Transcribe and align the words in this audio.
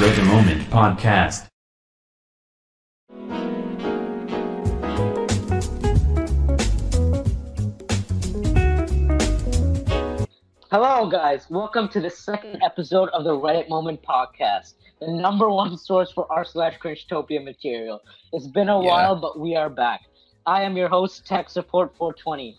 Reddit 0.00 0.24
Moment 0.24 0.70
Podcast. 0.70 1.49
Hello, 10.70 11.08
guys. 11.08 11.46
Welcome 11.50 11.88
to 11.88 12.00
the 12.00 12.10
second 12.10 12.62
episode 12.62 13.08
of 13.10 13.24
the 13.24 13.30
Reddit 13.32 13.68
Moment 13.68 14.02
podcast, 14.02 14.74
the 15.00 15.08
number 15.10 15.48
one 15.50 15.76
source 15.76 16.12
for 16.12 16.30
r 16.30 16.44
slash 16.44 16.78
Cringetopia 16.78 17.42
material. 17.42 18.00
It's 18.32 18.46
been 18.46 18.68
a 18.68 18.80
Yeah. 18.80 18.88
while, 18.88 19.16
but 19.16 19.38
we 19.38 19.56
are 19.56 19.68
back. 19.68 20.02
I 20.46 20.62
am 20.62 20.76
your 20.76 20.88
host, 20.88 21.26
Tech 21.26 21.50
Support 21.50 21.96
420. 21.96 22.56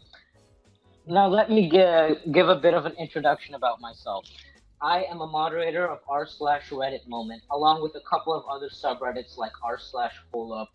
Now, 1.08 1.28
let 1.28 1.50
me 1.50 1.70
give, 1.70 2.20
give 2.32 2.50
a 2.50 2.56
bit 2.56 2.74
of 2.74 2.86
an 2.86 2.94
introduction 3.00 3.56
about 3.56 3.80
myself. 3.80 4.26
I 4.82 5.04
am 5.04 5.22
a 5.22 5.28
moderator 5.28 5.88
of 5.88 6.00
r 6.10 6.26
slash 6.26 6.70
Reddit 6.70 7.08
Moment, 7.08 7.44
along 7.52 7.82
with 7.82 7.96
a 7.96 8.02
couple 8.02 8.34
of 8.34 8.44
other 8.50 8.68
subreddits 8.70 9.38
like 9.38 9.52
r 9.64 9.80
slash 9.80 10.16
Pull 10.32 10.54
Up 10.54 10.70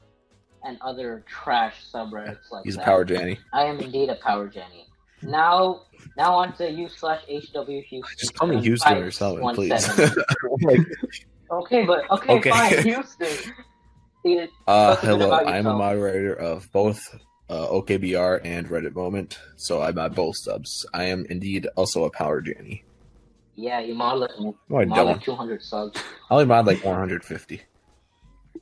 and 0.65 0.79
other 0.81 1.23
trash 1.29 1.85
subreddits 1.93 2.51
like 2.51 2.65
He's 2.65 2.77
a 2.77 2.81
power 2.81 3.05
Janny. 3.05 3.39
I 3.53 3.65
am 3.65 3.79
indeed 3.81 4.09
a 4.09 4.15
power 4.17 4.49
Jenny. 4.49 4.87
Now, 5.31 5.83
now 6.17 6.35
on 6.35 6.53
to 6.57 6.71
you 6.71 6.89
slash 6.89 7.23
HW 7.29 7.81
Houston. 7.89 8.03
Just 8.19 8.35
call 8.35 8.49
me 8.49 8.61
Houston 8.61 8.93
five, 8.95 9.03
or 9.03 9.11
something, 9.11 9.49
please. 9.55 9.89
okay, 11.51 11.85
but 11.85 12.11
okay, 12.11 12.33
Okay. 12.35 12.51
fine, 12.51 12.83
Houston. 12.83 13.53
It- 14.25 14.51
uh, 14.67 14.97
Talk 14.97 15.05
a 15.05 15.07
bit 15.07 15.21
hello, 15.21 15.33
I'm 15.37 15.67
a 15.67 15.75
moderator 15.75 16.35
of 16.35 16.71
both 16.73 17.01
uh, 17.49 17.69
OKBR 17.69 18.41
and 18.45 18.69
Reddit 18.69 18.95
Moment, 18.95 19.39
so 19.57 19.83
I'm 19.83 19.99
at 19.99 20.15
both 20.15 20.35
subs. 20.39 20.85
I 20.93 21.05
am 21.05 21.25
indeed 21.31 21.69
also 21.77 22.05
a 22.05 22.11
power 22.11 22.43
Janny. 22.43 22.83
yeah, 23.55 23.79
you 23.81 23.95
mod 23.95 24.19
like, 24.19 24.31
No, 24.41 24.57
I 24.79 24.85
mod 24.85 24.99
like 25.07 25.07
don't. 25.17 25.23
200 25.23 25.63
subs. 25.63 26.01
I 26.31 26.35
only 26.35 26.45
mod 26.47 26.67
like 26.67 26.85
150. 26.85 27.63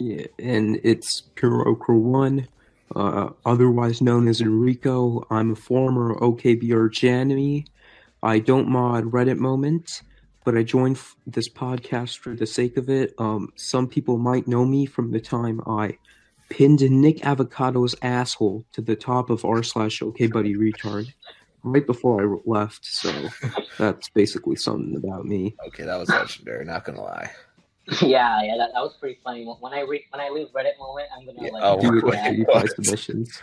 Yeah, 0.01 0.27
and 0.39 0.81
it's 0.85 1.23
Kurokra 1.37 1.99
One, 1.99 2.49
uh, 2.95 3.31
otherwise 3.45 4.01
known 4.01 4.29
as 4.29 4.41
Enrico. 4.41 5.27
I'm 5.31 5.53
a 5.53 5.57
former 5.57 6.15
OKBR 6.17 6.91
Janemy. 6.91 7.67
I 8.23 8.39
don't 8.39 8.69
mod 8.69 9.05
Reddit 9.05 9.39
Moment, 9.39 10.03
but 10.45 10.57
I 10.57 10.63
joined 10.63 10.97
f- 10.97 11.17
this 11.27 11.49
podcast 11.49 12.19
for 12.19 12.35
the 12.35 12.47
sake 12.47 12.77
of 12.77 12.89
it. 12.89 13.15
Um, 13.19 13.53
some 13.57 13.87
people 13.89 14.19
might 14.19 14.49
know 14.49 14.65
me 14.65 14.87
from 14.87 15.11
the 15.11 15.21
time 15.21 15.61
I 15.67 15.99
pinned 16.49 16.81
Nick 16.81 17.19
Avocado's 17.19 17.95
asshole 18.03 18.65
to 18.73 18.81
the 18.81 18.97
top 18.97 19.31
of 19.31 19.45
r 19.45 19.63
slash 19.63 20.01
OK 20.03 20.27
Buddy 20.29 20.55
Retard 20.55 21.13
right 21.65 21.87
before 21.87 22.23
I 22.23 22.41
left. 22.45 22.85
So 22.85 23.13
that's 23.79 24.09
basically 24.11 24.57
something 24.57 24.97
about 24.97 25.25
me. 25.25 25.57
Okay, 25.67 25.85
that 25.85 25.97
was 25.97 26.09
legendary. 26.09 26.65
Not 26.65 26.85
gonna 26.85 27.03
lie. 27.03 27.31
Yeah, 28.03 28.43
yeah, 28.43 28.57
that, 28.59 28.71
that 28.75 28.81
was 28.81 28.95
pretty 28.99 29.19
funny. 29.23 29.45
When 29.45 29.73
I 29.73 29.81
re- 29.81 30.05
when 30.11 30.21
I 30.21 30.29
leave 30.31 30.49
Reddit 30.55 30.79
moment, 30.79 31.09
I'm 31.17 31.27
gonna 31.27 31.39
Yeah, 31.43 31.51
like 31.53 31.63
oh, 31.65 31.81
Do 31.81 31.97
it 31.99 32.01
to 32.01 32.07
wait, 32.07 32.39
yeah. 32.39 32.45
what? 32.47 32.65
PewDiePie 32.65 32.69
submissions. 32.77 33.43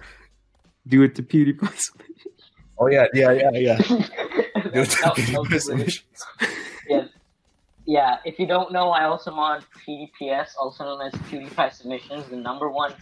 Do 0.87 1.03
it 1.03 1.15
to 1.15 1.23
PewDiePie 1.23 1.77
submissions. 1.77 2.51
Oh 2.79 2.87
yeah, 2.87 3.05
yeah, 3.13 3.31
yeah, 3.31 3.51
yeah. 3.53 3.77
Do 3.77 3.93
it 3.93 4.03
to 4.03 4.71
that- 4.73 5.15
that 5.15 5.15
PewDiePie 5.15 5.43
really- 5.49 5.59
submissions. 5.59 6.25
yeah, 6.89 7.05
yeah. 7.85 8.17
If 8.25 8.39
you 8.39 8.47
don't 8.47 8.71
know, 8.71 8.89
I 8.89 9.03
also 9.05 9.31
mod 9.31 9.63
PDPS, 9.87 10.49
also 10.59 10.85
known 10.85 11.01
as 11.01 11.13
PewDiePie 11.13 11.73
Submissions, 11.73 12.27
the 12.29 12.37
number 12.37 12.69
one 12.69 12.93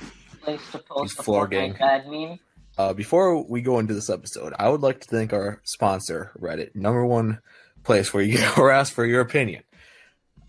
place 0.42 0.62
to 0.72 0.80
post 0.80 1.02
He's 1.12 1.16
the 1.16 1.24
floor 1.24 1.48
Fortnite 1.48 1.80
bad 1.80 2.08
meme. 2.08 2.40
Uh, 2.78 2.94
before 2.94 3.44
we 3.44 3.62
go 3.62 3.78
into 3.80 3.94
this 3.94 4.10
episode, 4.10 4.54
I 4.58 4.70
would 4.70 4.82
like 4.82 5.02
to 5.02 5.08
thank 5.08 5.34
our 5.34 5.60
sponsor, 5.66 6.32
Reddit, 6.40 6.76
number 6.76 7.06
one 7.06 7.40
place 7.84 8.14
where 8.14 8.24
you 8.24 8.34
get 8.38 8.54
harassed 8.54 8.94
for 8.94 9.06
your 9.06 9.20
opinion. 9.22 9.64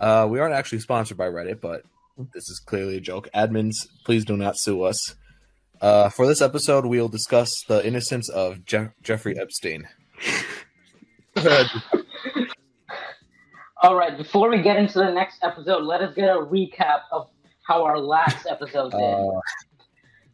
Uh, 0.00 0.26
we 0.30 0.38
aren't 0.40 0.54
actually 0.54 0.80
sponsored 0.80 1.16
by 1.18 1.26
Reddit, 1.28 1.60
but 1.60 1.82
this 2.34 2.48
is 2.48 2.58
clearly 2.64 2.96
a 2.96 3.00
joke. 3.00 3.28
Admins, 3.34 3.74
please 4.04 4.24
do 4.24 4.36
not 4.36 4.56
sue 4.58 4.82
us. 4.82 5.14
Uh, 5.80 6.08
for 6.08 6.26
this 6.26 6.40
episode, 6.42 6.84
we'll 6.86 7.08
discuss 7.08 7.50
the 7.68 7.86
innocence 7.86 8.28
of 8.28 8.64
Je- 8.64 8.90
Jeffrey 9.02 9.38
Epstein. 9.38 9.88
All 13.82 13.94
right, 13.94 14.16
before 14.16 14.50
we 14.50 14.60
get 14.60 14.76
into 14.76 14.98
the 14.98 15.10
next 15.10 15.42
episode, 15.42 15.84
let 15.84 16.02
us 16.02 16.14
get 16.14 16.28
a 16.28 16.38
recap 16.38 17.00
of 17.12 17.28
how 17.66 17.82
our 17.82 17.98
last 17.98 18.46
episode 18.46 18.90
did. 18.90 19.00
Uh, 19.00 19.40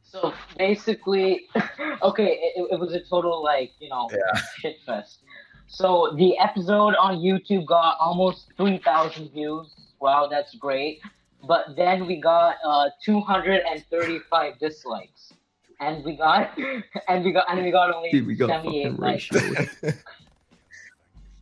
so 0.03 0.35
basically, 0.59 1.47
okay, 2.03 2.39
it, 2.57 2.67
it 2.73 2.81
was 2.81 2.93
a 2.93 3.01
total 3.09 3.43
like 3.45 3.71
you 3.79 3.89
know 3.89 4.09
Yeah. 4.11 4.41
shit 4.59 4.77
fest. 4.85 5.21
So 5.69 6.15
the 6.17 6.39
episode 6.39 6.95
on 6.97 7.19
YouTube 7.19 7.67
got 7.67 7.97
almost 8.01 8.53
three 8.57 8.79
thousand 8.79 9.33
views. 9.33 9.75
Wow, 10.01 10.29
that's 10.31 10.55
great. 10.55 11.01
But 11.47 11.77
then 11.77 12.07
we 12.07 12.21
got 12.21 12.57
uh, 12.65 12.91
two 13.05 13.21
hundred 13.21 13.63
and 13.69 13.85
thirty-five 13.91 14.59
dislikes, 14.59 15.33
and 15.81 16.05
we 16.05 16.17
got 16.17 16.57
and 17.09 17.25
we 17.25 17.33
got 17.33 17.51
and 17.51 17.65
we 17.65 17.71
got 17.71 17.95
only 17.95 18.11
Dude, 18.11 18.27
we 18.27 18.35
got 18.37 18.49
seventy-eight 18.49 18.99
likes. 18.99 19.29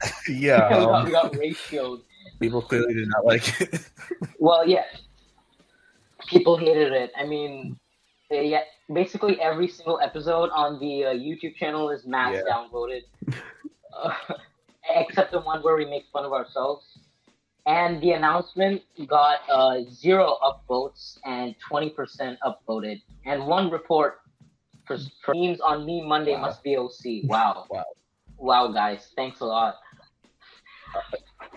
yeah, 0.29 0.69
we, 0.69 0.75
got, 0.75 0.95
um, 0.95 1.05
we 1.07 1.13
got 1.13 1.33
ratioed. 1.33 2.03
people 2.41 2.63
clearly 2.63 2.95
did 2.95 3.09
not 3.09 3.25
like 3.25 3.61
it. 3.61 3.89
Well, 4.39 4.67
yeah, 4.67 4.85
people 6.27 6.57
hated 6.57 6.93
it. 6.93 7.13
I 7.17 7.25
mean, 7.25 7.79
they, 8.31 8.49
yeah, 8.49 8.63
basically 8.93 9.41
every 9.41 9.69
single 9.69 10.01
episode 10.01 10.51
on 10.55 10.79
the 10.81 11.05
uh, 11.07 11.15
YouTube 11.15 11.57
channel 11.57 11.91
is 11.91 12.05
mass 12.07 12.35
Yeah. 12.35 12.53
downvoted, 12.53 13.03
uh, 14.03 14.13
except 14.97 15.33
the 15.33 15.41
one 15.41 15.63
where 15.63 15.77
we 15.77 15.85
make 15.85 16.05
fun 16.13 16.25
of 16.25 16.33
ourselves. 16.33 16.99
And 17.67 18.03
the 18.03 18.11
announcement 18.11 18.83
got 19.07 19.41
uh, 19.51 19.81
zero 19.91 20.37
upvotes 20.43 21.19
and 21.25 21.55
twenty 21.67 21.89
percent 21.91 22.39
upvoted, 22.45 23.01
and 23.25 23.47
one 23.47 23.71
report 23.71 24.19
for, 24.87 24.99
for 25.25 25.35
memes 25.35 25.61
on 25.61 25.87
Me 25.87 26.05
Monday 26.07 26.35
Wow. 26.35 26.41
must 26.43 26.63
be 26.63 26.77
OC. 26.77 27.25
Wow, 27.25 27.65
Wow. 27.71 27.85
wow, 28.37 28.69
guys, 28.69 29.09
thanks 29.17 29.41
a 29.41 29.47
lot. 29.47 29.77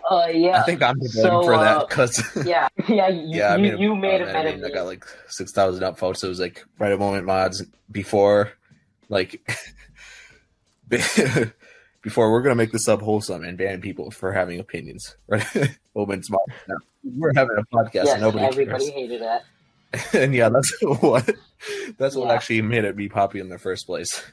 Uh, 0.10 0.28
yeah. 0.32 0.62
I 0.62 0.64
think 0.64 0.82
I'm 0.82 0.98
blame 0.98 1.10
So, 1.12 1.44
for 1.44 1.56
uh, 1.56 1.80
that 1.80 1.90
because 1.90 2.24
yeah, 2.46 2.70
yeah, 2.88 3.10
you, 3.10 3.38
yeah, 3.40 3.54
I 3.54 3.58
mean, 3.58 3.78
you, 3.78 3.96
made 3.96 4.22
a, 4.22 4.22
you 4.22 4.22
made 4.22 4.22
uh, 4.22 4.26
a 4.28 4.30
I 4.30 4.44
meta 4.44 4.56
mean, 4.58 4.66
I 4.66 4.70
got 4.70 4.86
like 4.86 5.06
six 5.28 5.52
thousand 5.52 5.84
upvotes. 5.84 6.18
So 6.18 6.28
It 6.28 6.30
was 6.30 6.40
like 6.40 6.64
Reddit 6.80 7.00
moment 7.00 7.26
mods 7.26 7.66
before, 7.92 8.54
like 9.10 9.42
before 12.02 12.32
we're 12.32 12.42
gonna 12.42 12.56
make 12.56 12.72
the 12.72 12.80
sub 12.80 13.02
wholesome 13.02 13.44
and 13.44 13.58
ban 13.58 13.82
people 13.82 14.12
for 14.12 14.32
having 14.32 14.60
opinions. 14.60 15.16
Right, 15.28 15.78
moments 15.96 16.30
mods. 16.30 16.44
No, 16.68 16.78
we're 17.04 17.34
having 17.36 17.58
a 17.58 17.76
podcast 17.76 17.94
yes, 17.94 18.10
and 18.14 18.22
nobody 18.22 18.46
everybody 18.46 18.86
cares. 18.86 18.94
hated 18.94 19.22
that. 19.22 19.44
and 20.14 20.34
yeah, 20.34 20.50
that's 20.50 20.74
what 20.82 21.30
that's 21.98 22.16
what 22.16 22.32
actually 22.32 22.62
made 22.62 22.84
it 22.86 22.96
be 22.96 23.10
popular 23.10 23.44
in 23.44 23.50
the 23.50 23.58
first 23.60 23.86
place. 23.86 24.24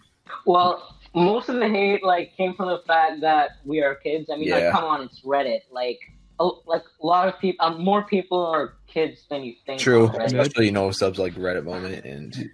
Well, 0.46 0.96
most 1.14 1.48
of 1.48 1.56
the 1.56 1.68
hate 1.68 2.02
like 2.04 2.36
came 2.36 2.54
from 2.54 2.68
the 2.68 2.82
fact 2.86 3.20
that 3.20 3.52
we 3.64 3.82
are 3.82 3.94
kids. 3.94 4.28
I 4.32 4.36
mean, 4.36 4.48
Yeah. 4.48 4.56
like, 4.56 4.72
come 4.72 4.84
on, 4.84 5.02
it's 5.02 5.20
Reddit. 5.20 5.60
Like, 5.70 6.00
oh, 6.40 6.62
like 6.66 6.82
a 7.02 7.06
lot 7.06 7.28
of 7.28 7.38
people, 7.40 7.64
um, 7.64 7.82
more 7.82 8.02
people 8.02 8.44
are 8.44 8.74
kids 8.86 9.24
than 9.30 9.44
you 9.44 9.54
think. 9.64 9.80
True, 9.80 10.08
especially 10.20 10.66
you 10.66 10.72
know 10.72 10.90
subs 10.90 11.18
like 11.18 11.34
Reddit 11.34 11.64
moment 11.64 12.04
and 12.04 12.50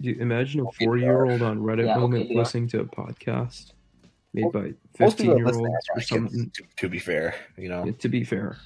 Dude, 0.00 0.18
imagine 0.20 0.60
a 0.60 0.70
four-year-old 0.72 1.40
on 1.42 1.58
Reddit 1.60 1.86
Yeah, 1.86 1.98
moment 1.98 2.26
okay, 2.26 2.36
listening 2.36 2.68
to 2.68 2.80
a 2.80 2.84
podcast 2.84 3.72
made 4.36 4.52
by 4.52 4.74
most 5.00 5.18
people 5.18 5.34
listen 5.34 5.64
fifteen-year-olds 5.64 5.86
to 5.86 5.92
or 5.94 6.00
something. 6.00 6.50
to, 6.50 6.62
to 6.76 6.88
be 6.88 6.98
fair, 6.98 7.34
you 7.56 7.68
know. 7.68 7.84
Yeah, 7.84 7.92
to 7.92 8.08
be 8.08 8.22
fair, 8.22 8.56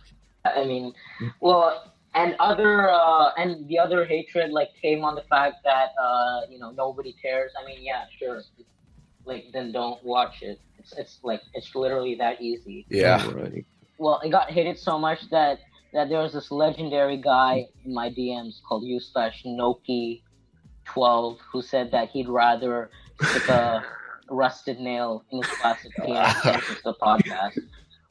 I 0.44 0.64
mean, 0.64 0.92
well, 1.40 1.92
and 2.14 2.34
other 2.40 2.90
uh, 2.90 3.30
and 3.38 3.66
the 3.68 3.78
other 3.78 4.04
hatred 4.04 4.50
like 4.50 4.70
came 4.82 5.04
on 5.04 5.14
the 5.14 5.22
fact 5.22 5.56
that 5.64 5.90
uh, 6.02 6.40
you 6.50 6.58
know 6.58 6.70
nobody 6.72 7.14
cares. 7.22 7.52
I 7.60 7.64
mean, 7.64 7.78
yeah, 7.82 8.04
sure, 8.18 8.42
like 9.24 9.46
then 9.52 9.72
don't 9.72 10.04
watch 10.04 10.42
it. 10.42 10.60
It's 10.78 10.92
it's 10.92 11.18
like 11.22 11.40
it's 11.54 11.74
literally 11.74 12.16
that 12.16 12.40
easy. 12.40 12.86
Yeah, 12.90 13.24
right. 13.32 13.64
well, 13.98 14.20
it 14.24 14.30
got 14.30 14.50
hated 14.50 14.78
so 14.78 14.98
much 14.98 15.30
that 15.30 15.60
that 15.92 16.08
there 16.08 16.20
was 16.20 16.32
this 16.32 16.50
legendary 16.50 17.16
guy 17.16 17.66
in 17.84 17.94
my 17.94 18.10
DMs 18.10 18.60
called 18.66 18.84
u 18.84 19.00
slash 19.00 19.44
Noki 19.44 20.22
twelve 20.84 21.38
who 21.52 21.62
said 21.62 21.92
that 21.92 22.08
he'd 22.10 22.28
rather 22.28 22.90
stick 23.22 23.48
a 23.48 23.84
rusted 24.30 24.80
nail 24.80 25.24
in 25.30 25.42
his 25.42 25.50
plastic 25.60 25.92
penis 25.96 26.42
than 26.42 26.60
the 26.84 26.94
podcast. 26.94 27.58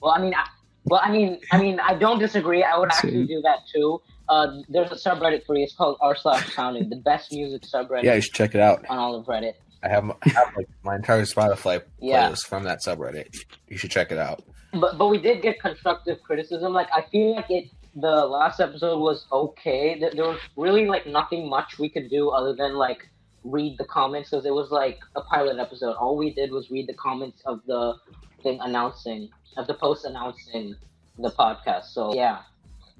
Well, 0.01 0.13
I 0.13 0.21
mean, 0.21 0.33
I, 0.35 0.45
well, 0.85 1.01
I 1.03 1.11
mean, 1.11 1.39
I 1.51 1.57
mean, 1.61 1.79
I 1.79 1.93
don't 1.95 2.19
disagree. 2.19 2.63
I 2.63 2.77
would 2.77 2.89
actually 2.91 3.25
do 3.25 3.41
that 3.41 3.59
too. 3.73 4.01
Uh, 4.27 4.59
there's 4.69 4.91
a 4.91 4.95
subreddit 4.95 5.45
for 5.45 5.55
you. 5.55 5.63
It's 5.63 5.75
called 5.75 5.97
r 6.01 6.15
slash 6.15 6.53
sounding, 6.53 6.89
the 6.89 6.97
best 6.97 7.31
music 7.31 7.63
subreddit 7.63 8.03
yeah, 8.03 8.13
you 8.15 8.21
should 8.21 8.33
check 8.33 8.53
it 8.53 8.61
out. 8.61 8.85
on 8.89 8.97
all 8.97 9.15
of 9.15 9.25
Reddit. 9.25 9.53
I 9.81 9.87
have, 9.89 10.09
I 10.09 10.29
have 10.29 10.53
like 10.57 10.67
my 10.83 10.95
entire 10.95 11.23
Spotify 11.23 11.81
Yeah. 11.99 12.29
playlist 12.29 12.45
from 12.47 12.63
that 12.63 12.79
subreddit. 12.85 13.33
You 13.69 13.77
should 13.77 13.91
check 13.91 14.11
it 14.11 14.17
out. 14.19 14.43
but 14.73 14.97
but 14.99 15.07
we 15.07 15.17
did 15.17 15.41
get 15.41 15.59
constructive 15.59 16.21
criticism. 16.21 16.73
Like 16.73 16.89
I 16.95 17.01
feel 17.11 17.35
like 17.35 17.49
it 17.49 17.65
the 17.95 18.07
last 18.25 18.59
episode 18.59 18.99
was 18.99 19.25
okay. 19.31 19.97
There 19.99 20.11
there 20.13 20.25
was 20.27 20.39
really 20.55 20.85
like 20.85 21.07
nothing 21.07 21.49
much 21.49 21.79
we 21.79 21.89
could 21.89 22.09
do 22.09 22.29
other 22.29 22.53
than 22.55 22.75
like 22.75 23.09
read 23.43 23.77
the 23.77 23.85
comments 23.85 24.29
because 24.29 24.45
it 24.45 24.53
was 24.53 24.71
like 24.71 24.99
a 25.15 25.21
pilot 25.21 25.59
episode. 25.59 25.93
All 25.93 26.17
we 26.17 26.33
did 26.33 26.51
was 26.51 26.69
read 26.69 26.87
the 26.87 26.93
comments 26.93 27.41
of 27.45 27.61
the 27.65 27.95
thing 28.43 28.59
announcing 28.61 29.29
of 29.57 29.67
the 29.67 29.73
post 29.73 30.05
announcing 30.05 30.75
the 31.17 31.31
podcast. 31.31 31.85
So 31.85 32.13
yeah, 32.13 32.39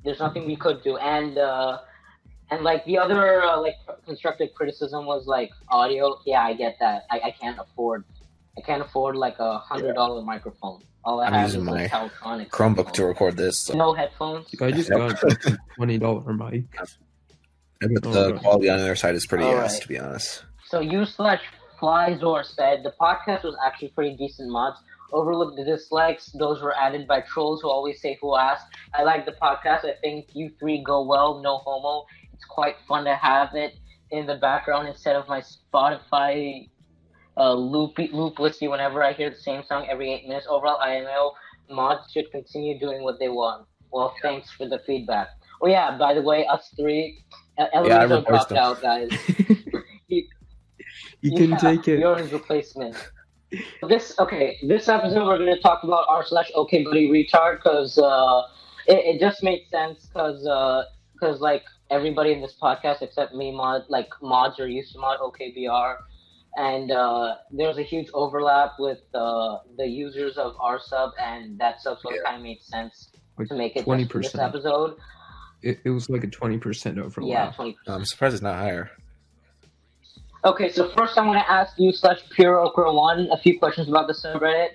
there's 0.04 0.20
nothing 0.20 0.46
we 0.46 0.56
could 0.56 0.84
do. 0.84 0.98
And 0.98 1.38
uh, 1.38 1.80
and 2.52 2.64
like 2.64 2.86
the 2.86 2.98
other 2.98 3.42
uh, 3.44 3.60
like 3.62 3.76
constructive 4.06 4.54
criticism 4.54 5.06
was 5.06 5.28
like 5.28 5.52
audio. 5.70 6.20
Yeah, 6.26 6.44
I 6.44 6.54
get 6.54 6.78
that. 6.80 7.04
I, 7.10 7.20
I 7.26 7.32
can't 7.32 7.60
afford. 7.60 8.06
I 8.58 8.62
can't 8.62 8.82
afford 8.82 9.16
like 9.16 9.40
a 9.40 9.58
hundred 9.60 9.94
dollar 9.94 10.22
microphone. 10.22 10.82
All 11.06 11.22
I 11.22 11.28
I'm 11.28 11.34
have 11.34 11.48
using 11.48 11.62
is 11.62 11.66
my 11.66 11.72
like 11.74 11.92
Teltronic 11.92 12.50
Chromebook 12.50 12.92
to 12.94 13.06
record 13.06 13.38
this. 13.38 13.60
So 13.60 13.74
No 13.74 13.94
headphones. 13.94 14.54
I 14.62 14.72
just 14.72 14.90
got 14.90 15.24
a 15.24 15.58
twenty 15.76 15.98
dollar 15.98 16.34
mic. 16.34 16.66
But 17.81 18.06
Oh, 18.06 18.12
the 18.12 18.34
right. 18.34 18.42
quality 18.42 18.70
on 18.70 18.80
their 18.80 18.96
side 18.96 19.16
is 19.16 19.26
pretty 19.26 19.46
All 19.46 19.58
ass, 19.58 19.74
right. 19.74 19.81
to 19.81 19.88
be 19.88 20.00
honest. 20.00 20.44
So 20.66 20.80
you 20.81 21.06
slash 21.06 21.42
Flyzor 21.80 22.44
said 22.46 22.84
the 22.84 22.94
podcast 23.00 23.44
was 23.44 23.56
actually 23.66 23.90
pretty 23.90 24.16
decent 24.18 24.52
mods. 24.52 24.80
Overlooked 25.12 25.58
the 25.58 25.64
dislikes; 25.64 26.31
those 26.38 26.62
were 26.62 26.76
added 26.76 27.08
by 27.08 27.22
trolls 27.22 27.62
who 27.62 27.70
always 27.70 28.00
say 28.02 28.18
"Who 28.22 28.36
asked?" 28.36 28.68
I 28.94 29.04
like 29.04 29.26
the 29.26 29.31
podcast. 29.31 29.84
I 29.86 29.94
think 30.02 30.28
you 30.34 30.52
three 30.60 30.84
go 30.84 31.04
well. 31.04 31.42
No 31.42 31.58
homo. 31.60 32.06
It's 32.34 32.46
quite 32.46 32.76
fun 32.88 33.06
to 33.06 33.16
have 33.16 33.56
it 33.56 33.74
in 34.12 34.28
the 34.28 34.36
background 34.36 34.88
instead 34.88 35.16
of 35.16 35.28
my 35.28 35.42
Spotify 35.42 36.70
uh, 37.38 37.54
loop 37.54 37.98
loop 37.98 38.36
listy 38.36 38.70
whenever 38.70 39.04
I 39.04 39.14
hear 39.14 39.30
the 39.31 39.36
same 39.40 39.64
song 39.64 39.88
every 39.90 40.14
eight 40.14 40.28
minutes. 40.28 40.46
Overall, 40.48 40.78
IMO 40.80 41.31
mods 41.74 42.12
should 42.12 42.30
continue 42.31 42.78
doing 42.80 43.02
what 43.04 43.18
they 43.20 43.30
want. 43.30 43.66
Well, 43.92 44.14
thanks 44.22 44.52
for 44.52 44.68
the 44.68 44.80
feedback. 44.86 45.30
Oh 45.62 45.68
yeah, 45.68 45.98
by 45.98 46.14
the 46.14 46.22
way, 46.22 46.46
us 46.46 46.70
three, 46.78 47.18
uh, 47.60 47.68
I 47.74 47.78
Elevator 47.78 48.16
replaced 48.18 48.50
dropped 48.50 48.52
him. 48.52 48.58
out, 48.58 48.82
guys. 48.82 49.10
You 51.22 51.34
can 51.36 51.52
Yeah, 51.52 51.58
take 51.58 51.88
it. 51.88 52.00
You're 52.00 52.18
his 52.18 52.32
replacement. 52.32 52.96
This 53.88 54.14
okay. 54.20 54.58
This 54.68 54.88
episode 54.88 55.26
we're 55.26 55.38
going 55.38 55.56
to 55.56 55.62
talk 55.62 55.84
about 55.84 56.06
r 56.08 56.26
slash 56.26 56.52
okay 56.56 56.84
buddy 56.84 57.10
retard 57.10 57.58
because 57.58 57.98
uh, 57.98 58.44
it, 58.88 59.16
it 59.16 59.20
just 59.20 59.44
made 59.44 59.64
sense 59.70 60.06
because 60.08 60.42
because 61.14 61.42
like 61.42 61.64
everybody 61.92 62.32
in 62.32 62.42
this 62.42 62.56
podcast 62.62 63.02
except 63.02 63.34
me 63.36 63.52
mod 63.52 63.84
like 63.90 64.10
mods 64.22 64.60
are 64.60 64.68
used 64.68 64.94
to 64.94 65.00
mod 65.00 65.20
OKBR 65.20 65.98
and 66.58 66.92
uh, 66.92 67.36
there's 67.52 67.78
a 67.78 67.84
huge 67.84 68.08
overlap 68.14 68.74
with 68.80 69.00
uh, 69.14 69.58
the 69.78 69.88
users 69.88 70.38
of 70.38 70.56
r 70.60 70.80
sub 70.80 71.12
and 71.20 71.58
that 71.60 71.82
sub 71.82 72.00
so 72.02 72.10
it 72.12 72.24
kind 72.24 72.38
of 72.38 72.44
made 72.44 72.62
sense 72.62 73.10
Like 73.38 73.48
to 73.50 73.56
make 73.56 73.76
it 73.76 73.84
twenty 73.84 74.04
just 74.04 74.14
this 74.22 74.32
percent. 74.32 74.44
episode. 74.56 74.98
It, 75.62 75.80
it 75.84 75.90
was 75.90 76.10
like 76.10 76.24
a 76.24 76.28
twenty 76.28 76.58
percent 76.58 76.98
Yeah, 76.98 77.04
overlap. 77.04 77.56
twenty 77.56 77.78
I'm 77.88 78.06
surprised 78.06 78.36
it's 78.36 78.44
not 78.44 78.56
higher. 78.56 78.92
Okay, 80.46 80.72
so 80.72 80.90
first 80.96 81.18
I 81.18 81.26
want 81.26 81.38
to 81.38 81.52
ask 81.52 81.78
you 81.78 81.92
slash 81.92 82.20
Pure 82.30 82.60
Okra 82.60 82.94
One 82.94 83.28
a 83.32 83.38
few 83.38 83.60
questions 83.60 83.90
about 83.90 84.08
the 84.08 84.14
subreddit. 84.14 84.70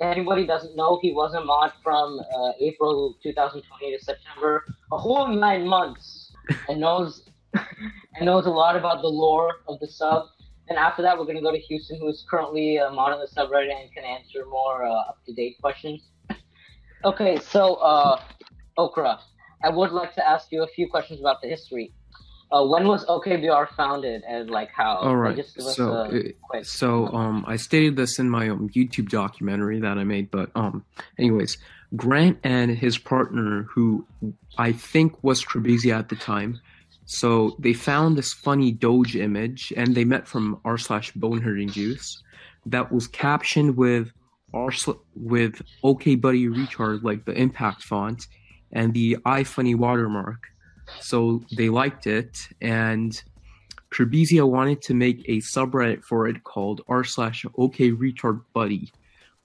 Anybody 0.00 0.46
doesn't 0.46 0.74
know, 0.76 0.98
he 1.02 1.12
was 1.12 1.34
a 1.34 1.44
mod 1.44 1.72
from 1.82 2.18
uh, 2.18 2.52
April 2.58 3.14
2020 3.22 3.96
to 3.96 4.02
September, 4.04 4.64
a 4.90 4.98
whole 4.98 5.28
nine 5.28 5.68
months, 5.68 6.32
and 6.68 6.80
knows 6.80 7.28
and 7.54 8.24
knows 8.24 8.46
a 8.46 8.50
lot 8.50 8.76
about 8.76 9.02
the 9.02 9.08
lore 9.08 9.52
of 9.68 9.78
the 9.80 9.86
sub. 9.86 10.26
And 10.68 10.78
after 10.78 11.02
that, 11.02 11.18
we're 11.18 11.26
gonna 11.26 11.42
go 11.42 11.52
to 11.52 11.58
Houston, 11.58 11.98
who 12.00 12.08
is 12.08 12.24
currently 12.28 12.78
a 12.78 12.90
mod 12.90 13.12
on 13.12 13.20
the 13.20 13.26
subreddit 13.26 13.78
and 13.78 13.92
can 13.92 14.04
answer 14.04 14.46
more 14.46 14.84
uh, 14.84 14.90
up 15.10 15.18
to 15.26 15.34
date 15.34 15.58
questions. 15.60 16.00
okay, 17.04 17.38
so 17.38 17.74
uh, 17.74 18.20
Okra, 18.78 19.20
I 19.64 19.70
would 19.70 19.92
like 19.92 20.14
to 20.16 20.26
ask 20.28 20.52
you 20.52 20.62
a 20.62 20.66
few 20.66 20.86
questions 20.88 21.20
about 21.20 21.40
the 21.42 21.48
history. 21.48 21.92
Uh, 22.52 22.64
when 22.64 22.86
was 22.86 23.04
OKBR 23.06 23.70
founded 23.70 24.22
and 24.28 24.50
like 24.50 24.70
how? 24.70 24.96
All 24.96 25.16
right. 25.16 25.34
Just 25.36 25.56
give 25.56 25.66
us 25.66 25.76
So, 25.76 26.02
it- 26.12 26.36
So 26.66 27.08
um, 27.08 27.44
I 27.48 27.56
stated 27.56 27.96
this 27.96 28.18
in 28.18 28.28
my 28.30 28.48
um, 28.50 28.68
YouTube 28.76 29.08
documentary 29.08 29.80
that 29.80 29.98
I 29.98 30.04
made, 30.04 30.30
but 30.30 30.50
um, 30.54 30.84
anyways, 31.18 31.56
Grant 31.96 32.38
and 32.44 32.70
his 32.70 32.98
partner, 32.98 33.66
who 33.74 34.06
I 34.58 34.72
think 34.72 35.22
was 35.24 35.42
Trebizia 35.44 35.98
at 35.98 36.08
the 36.10 36.16
time, 36.16 36.60
so 37.06 37.56
they 37.58 37.72
found 37.72 38.16
this 38.16 38.32
funny 38.32 38.72
Doge 38.72 39.16
image, 39.16 39.72
and 39.76 39.94
they 39.94 40.04
met 40.04 40.26
from 40.28 40.60
r 40.64 40.78
slash 40.78 41.12
bonehurting 41.14 41.72
juice 41.72 42.22
that 42.66 42.92
was 42.92 43.06
captioned 43.08 43.76
with 43.76 44.10
r 44.52 44.70
sl- 44.72 45.02
with 45.16 45.60
OK 45.82 46.14
Buddy 46.14 46.46
retard 46.46 47.02
like 47.02 47.24
the 47.24 47.32
impact 47.32 47.82
font 47.82 48.26
and 48.74 48.92
the 48.92 49.16
iFunny 49.24 49.76
watermark. 49.76 50.48
So 51.00 51.42
they 51.56 51.70
liked 51.70 52.06
it, 52.06 52.36
and 52.60 53.22
Trebizia 53.90 54.46
wanted 54.46 54.82
to 54.82 54.94
make 54.94 55.20
a 55.28 55.38
subreddit 55.38 56.04
for 56.04 56.26
it 56.26 56.44
called 56.44 56.82
r 56.88 57.04
slash 57.04 57.46
OK 57.56 57.92
retard 57.92 58.42
buddy. 58.52 58.92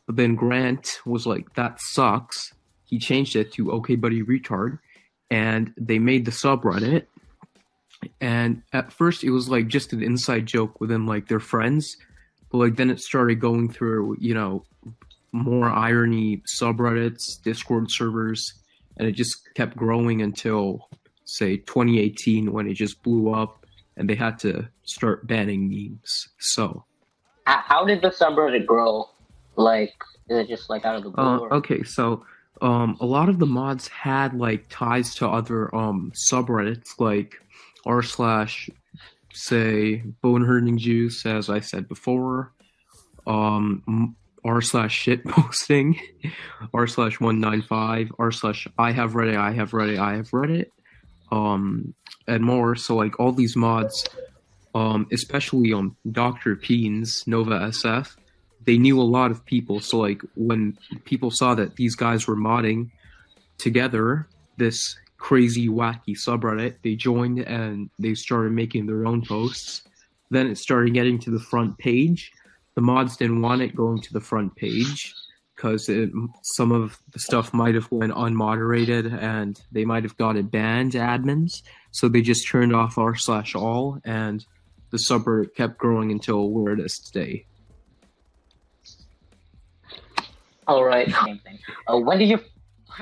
But 0.05 0.15
then 0.15 0.35
Grant 0.35 0.99
was 1.05 1.27
like, 1.27 1.53
that 1.53 1.79
sucks. 1.79 2.53
He 2.85 2.97
changed 2.97 3.35
it 3.35 3.53
to 3.53 3.71
OK 3.71 3.95
buddy 3.95 4.23
retard, 4.23 4.79
and 5.29 5.71
they 5.77 5.99
made 5.99 6.25
the 6.25 6.31
subreddit. 6.31 7.05
And 8.19 8.63
at 8.73 8.91
first, 8.91 9.23
it 9.23 9.29
was 9.29 9.49
like 9.49 9.67
just 9.67 9.93
an 9.93 10.01
inside 10.01 10.45
joke 10.45 10.81
within 10.81 11.05
like 11.05 11.27
their 11.27 11.39
friends, 11.39 11.95
but 12.51 12.57
like 12.57 12.75
then 12.75 12.89
it 12.89 12.99
started 12.99 13.39
going 13.39 13.71
through, 13.71 14.17
you 14.19 14.33
know, 14.33 14.63
more 15.31 15.69
irony 15.69 16.41
subreddits, 16.51 17.41
Discord 17.43 17.91
servers, 17.91 18.53
and 18.99 19.07
it 19.07 19.13
just 19.13 19.53
kept 19.55 19.75
growing 19.75 20.21
until 20.21 20.89
say 21.23 21.57
2018 21.57 22.51
when 22.51 22.67
it 22.69 22.73
just 22.73 23.01
blew 23.01 23.33
up 23.33 23.65
and 23.97 24.09
they 24.09 24.15
had 24.15 24.37
to 24.39 24.67
start 24.83 25.25
banning 25.25 25.69
memes. 25.69 26.29
So, 26.37 26.83
How, 27.45 27.85
did 27.85 28.01
the 28.01 28.09
subreddit 28.09 28.65
grow? 28.65 29.09
Like, 29.55 29.93
is 30.29 30.37
it 30.37 30.47
just 30.47 30.69
like 30.69 30.85
out 30.85 30.95
of 30.95 31.03
the 31.03 31.09
blue? 31.09 31.23
uh, 31.23 31.55
okay, 31.55 31.83
so 31.83 32.25
um, 32.61 32.97
a 32.99 33.05
lot 33.05 33.29
of 33.29 33.39
the 33.39 33.45
mods 33.45 33.87
had 33.87 34.33
like 34.33 34.65
ties 34.69 35.15
to 35.15 35.27
other 35.27 35.73
um 35.73 36.11
subreddits 36.13 36.99
like 36.99 37.35
r 37.85 38.01
slash 38.03 38.69
say 39.33 40.03
bone 40.21 40.43
hurting 40.43 40.77
juice, 40.77 41.25
as 41.25 41.49
I 41.49 41.61
said 41.61 41.87
before, 41.87 42.53
um 43.27 44.15
r 44.43 44.61
slash 44.61 44.93
shit 44.95 45.25
posting, 45.25 45.99
r 46.73 46.87
slash 46.87 47.19
one 47.19 47.39
nine 47.39 47.61
five, 47.61 48.11
r 48.19 48.31
slash 48.31 48.67
I 48.77 48.91
have 48.91 49.11
Reddit, 49.11 49.37
I 49.37 49.51
have 49.51 49.71
Reddit, 49.71 49.99
I 49.99 50.15
have 50.15 50.29
Reddit, 50.31 50.67
um 51.31 51.93
and 52.27 52.43
more. 52.43 52.75
So 52.75 52.95
like 52.95 53.19
all 53.19 53.31
these 53.31 53.55
mods, 53.55 54.05
um 54.75 55.07
especially 55.11 55.73
um 55.73 55.95
Doctor 56.11 56.55
Peens 56.55 57.25
Nova 57.27 57.59
SF 57.59 58.15
they 58.65 58.77
knew 58.77 59.01
a 59.01 59.03
lot 59.03 59.31
of 59.31 59.43
people. 59.45 59.79
So 59.79 59.97
like 59.97 60.21
when 60.35 60.77
people 61.05 61.31
saw 61.31 61.55
that 61.55 61.75
these 61.75 61.95
guys 61.95 62.27
were 62.27 62.35
modding 62.35 62.91
together 63.57 64.27
this 64.57 64.95
crazy 65.17 65.67
wacky 65.67 66.15
subreddit, 66.15 66.75
they 66.83 66.95
joined 66.95 67.39
and 67.39 67.89
they 67.97 68.13
started 68.13 68.51
making 68.51 68.85
their 68.85 69.07
own 69.07 69.25
posts. 69.25 69.81
Then 70.29 70.45
it 70.45 70.59
started 70.59 70.93
getting 70.93 71.17
to 71.19 71.31
the 71.31 71.39
front 71.39 71.79
page. 71.79 72.31
The 72.75 72.81
mods 72.81 73.17
didn't 73.17 73.41
want 73.41 73.61
it 73.61 73.75
going 73.75 74.01
to 74.01 74.13
the 74.13 74.21
front 74.21 74.55
page 74.55 75.13
because 75.55 75.89
some 76.43 76.71
of 76.71 76.97
the 77.11 77.19
stuff 77.19 77.53
might 77.53 77.75
have 77.75 77.91
went 77.91 78.13
unmoderated 78.13 79.21
and 79.21 79.59
they 79.73 79.83
might 79.83 80.03
have 80.03 80.15
got 80.15 80.37
it 80.37 80.49
banned 80.49 80.93
admins. 80.93 81.61
So 81.91 82.07
they 82.07 82.21
just 82.21 82.47
turned 82.49 82.73
off 82.73 82.97
r 82.97 83.15
slash 83.15 83.55
all 83.55 83.99
and 84.05 84.45
the 84.91 84.97
subreddit 84.97 85.55
kept 85.55 85.77
growing 85.77 86.11
until 86.11 86.49
where 86.49 86.73
it 86.73 86.79
is 86.79 86.97
today. 86.97 87.45
All 90.67 90.83
right. 90.83 91.11
Uh, 91.87 91.97
when 91.97 92.19
did 92.19 92.29
you 92.29 92.39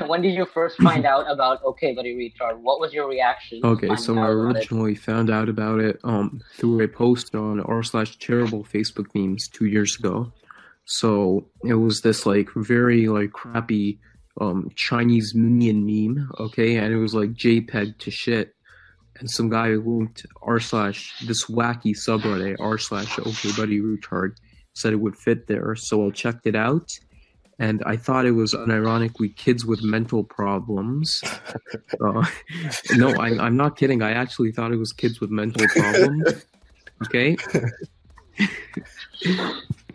when 0.06 0.22
did 0.22 0.34
you 0.34 0.46
first 0.46 0.78
find 0.82 1.06
out 1.06 1.30
about 1.30 1.64
Okay 1.64 1.94
Buddy 1.94 2.16
Retard? 2.16 2.60
What 2.60 2.80
was 2.80 2.94
your 2.94 3.08
reaction? 3.08 3.62
Okay, 3.64 3.96
so 3.96 4.18
I 4.18 4.28
originally 4.28 4.96
found 4.96 5.30
out 5.30 5.50
about 5.50 5.80
it 5.80 6.00
um 6.04 6.42
through 6.56 6.84
a 6.84 6.88
post 6.88 7.34
on 7.36 7.60
r 7.62 7.84
slash 7.84 8.18
terrible 8.18 8.64
Facebook 8.64 9.08
memes 9.16 9.48
two 9.48 9.66
years 9.66 9.98
ago. 9.98 10.32
So 10.86 11.48
it 11.64 11.76
was 11.76 12.02
this 12.02 12.26
like 12.26 12.50
very 12.56 13.08
like 13.08 13.32
crappy 13.32 14.00
um 14.40 14.70
Chinese 14.76 15.34
minion 15.36 15.86
meme, 15.86 16.30
okay, 16.40 16.78
and 16.78 16.94
it 16.94 16.98
was 16.98 17.14
like 17.14 17.32
JPEG 17.32 17.98
to 18.00 18.12
shit. 18.12 18.54
And 19.20 19.30
some 19.30 19.50
guy 19.50 19.70
linked 19.70 20.26
r 20.44 20.60
slash 20.60 21.20
this 21.26 21.46
wacky 21.46 21.96
subreddit 21.96 22.58
r 22.60 22.78
slash 22.78 23.18
okay 23.18 23.52
buddy 23.58 23.80
retard 23.80 24.36
said 24.76 24.94
it 24.94 24.98
would 24.98 25.16
fit 25.16 25.48
there, 25.48 25.76
so 25.76 26.06
I 26.06 26.12
checked 26.12 26.46
it 26.46 26.56
out. 26.56 26.92
And 27.60 27.82
I 27.86 27.98
thought 27.98 28.26
it 28.26 28.32
was 28.32 28.54
unironically 28.54 29.36
kids 29.36 29.66
with 29.66 29.84
mental 29.84 30.24
problems. 30.24 31.24
Uh, 32.00 32.24
no, 32.96 33.10
I, 33.12 33.30
I'm 33.44 33.58
not 33.58 33.78
kidding. 33.78 34.02
I 34.02 34.12
actually 34.12 34.52
thought 34.52 34.72
it 34.72 34.78
was 34.78 34.92
kids 34.92 35.20
with 35.20 35.32
mental 35.32 35.66
problems. 35.68 36.46
Okay. 37.06 37.38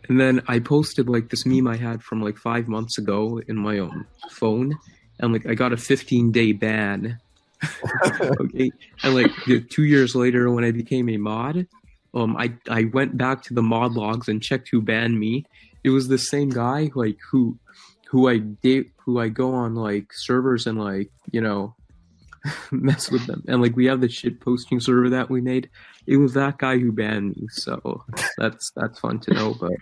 and 0.08 0.20
then 0.20 0.42
I 0.48 0.58
posted 0.58 1.08
like 1.08 1.30
this 1.30 1.46
meme 1.46 1.66
I 1.68 1.76
had 1.76 2.02
from 2.02 2.22
like 2.22 2.36
five 2.36 2.68
months 2.68 2.98
ago 2.98 3.40
in 3.46 3.56
my 3.56 3.78
own 3.78 4.06
phone, 4.30 4.78
and 5.18 5.32
like 5.32 5.46
I 5.46 5.54
got 5.54 5.72
a 5.72 5.76
15 5.76 6.32
day 6.32 6.52
ban. 6.52 7.18
okay, 8.40 8.72
and 9.04 9.14
like 9.14 9.30
two 9.70 9.84
years 9.84 10.14
later, 10.14 10.50
when 10.50 10.64
I 10.64 10.72
became 10.72 11.08
a 11.08 11.16
mod, 11.16 11.66
um, 12.14 12.36
I 12.36 12.54
I 12.68 12.84
went 12.84 13.16
back 13.16 13.42
to 13.44 13.54
the 13.54 13.62
mod 13.62 13.92
logs 13.92 14.28
and 14.28 14.42
checked 14.42 14.68
who 14.70 14.82
banned 14.82 15.18
me. 15.18 15.46
It 15.84 15.90
was 15.90 16.08
the 16.08 16.18
same 16.18 16.50
guy, 16.50 16.90
like 16.94 17.18
who 17.30 17.58
who 18.10 18.28
I 18.28 18.38
date, 18.38 18.92
who 19.04 19.20
I 19.20 19.28
go 19.28 19.54
on 19.54 19.74
like 19.74 20.12
servers 20.12 20.66
and 20.66 20.78
like 20.78 21.10
you 21.30 21.40
know 21.40 21.74
mess 22.70 23.10
with 23.10 23.26
them, 23.26 23.42
and 23.48 23.62
like 23.62 23.76
we 23.76 23.86
have 23.86 24.00
the 24.00 24.08
shit 24.08 24.40
posting 24.40 24.80
server 24.80 25.10
that 25.10 25.30
we 25.30 25.40
made. 25.40 25.70
It 26.06 26.16
was 26.16 26.34
that 26.34 26.58
guy 26.58 26.78
who 26.78 26.92
banned 26.92 27.36
me, 27.36 27.46
so 27.50 28.04
that's 28.36 28.70
that's 28.76 28.98
fun 28.98 29.20
to 29.20 29.34
know. 29.34 29.54
But 29.60 29.72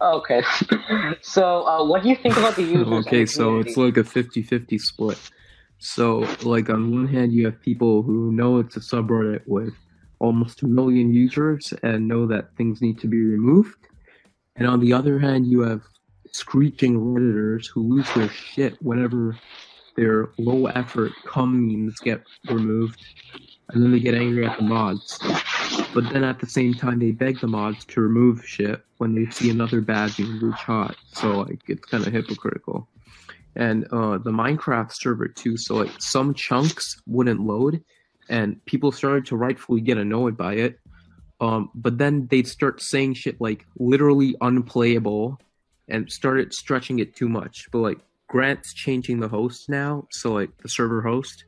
Okay. 0.00 0.42
so, 1.22 1.66
uh, 1.66 1.84
what 1.84 2.02
do 2.02 2.08
you 2.08 2.16
think 2.16 2.36
about 2.36 2.56
the 2.56 2.62
users? 2.62 3.06
okay, 3.06 3.22
the 3.22 3.26
so 3.26 3.58
it's 3.58 3.76
like 3.76 3.96
a 3.96 4.02
50-50 4.02 4.80
split. 4.80 5.18
So 5.78 6.26
like 6.42 6.70
on 6.70 6.92
one 6.92 7.08
hand 7.08 7.32
you 7.32 7.44
have 7.46 7.60
people 7.60 8.02
who 8.02 8.32
know 8.32 8.58
it's 8.58 8.76
a 8.76 8.80
subreddit 8.80 9.42
with 9.46 9.74
almost 10.18 10.62
a 10.62 10.66
million 10.66 11.12
users 11.12 11.74
and 11.82 12.08
know 12.08 12.26
that 12.26 12.54
things 12.56 12.80
need 12.80 12.98
to 13.00 13.08
be 13.08 13.20
removed. 13.22 13.76
And 14.56 14.66
on 14.66 14.80
the 14.80 14.92
other 14.92 15.18
hand 15.18 15.46
you 15.46 15.60
have 15.62 15.82
screeching 16.32 16.98
redditors 16.98 17.66
who 17.66 17.82
lose 17.82 18.12
their 18.14 18.28
shit 18.28 18.80
whenever 18.82 19.38
their 19.96 20.28
low 20.38 20.66
effort 20.66 21.12
cum 21.24 21.66
memes 21.66 21.98
get 22.00 22.22
removed 22.50 23.00
and 23.70 23.82
then 23.82 23.92
they 23.92 24.00
get 24.00 24.14
angry 24.14 24.46
at 24.46 24.56
the 24.58 24.62
mods. 24.62 25.18
But 25.94 26.12
then 26.12 26.24
at 26.24 26.40
the 26.40 26.46
same 26.46 26.74
time 26.74 26.98
they 26.98 27.10
beg 27.10 27.40
the 27.40 27.48
mods 27.48 27.84
to 27.86 28.00
remove 28.00 28.46
shit 28.46 28.82
when 28.98 29.14
they 29.14 29.30
see 29.30 29.50
another 29.50 29.80
bad 29.80 30.12
meme 30.18 30.40
reach 30.42 30.54
hot. 30.54 30.96
So 31.12 31.40
like 31.40 31.62
it's 31.68 31.84
kind 31.86 32.06
of 32.06 32.12
hypocritical 32.12 32.88
and 33.56 33.84
uh, 33.86 34.18
the 34.18 34.30
Minecraft 34.30 34.92
server 34.92 35.28
too. 35.28 35.56
So 35.56 35.74
like 35.76 35.90
some 35.98 36.34
chunks 36.34 37.00
wouldn't 37.06 37.40
load, 37.40 37.82
and 38.28 38.64
people 38.66 38.92
started 38.92 39.26
to 39.26 39.36
rightfully 39.36 39.80
get 39.80 39.98
annoyed 39.98 40.36
by 40.36 40.54
it. 40.54 40.78
Um, 41.40 41.70
but 41.74 41.98
then 41.98 42.28
they'd 42.28 42.48
start 42.48 42.80
saying 42.80 43.14
shit 43.14 43.40
like 43.40 43.66
literally 43.78 44.36
unplayable, 44.40 45.38
and 45.88 46.10
started 46.10 46.52
stretching 46.52 46.98
it 46.98 47.14
too 47.14 47.28
much. 47.28 47.66
But 47.70 47.78
like 47.78 47.98
Grant's 48.28 48.74
changing 48.74 49.20
the 49.20 49.28
host 49.28 49.68
now, 49.68 50.06
so 50.10 50.32
like 50.32 50.56
the 50.58 50.68
server 50.68 51.02
host, 51.02 51.44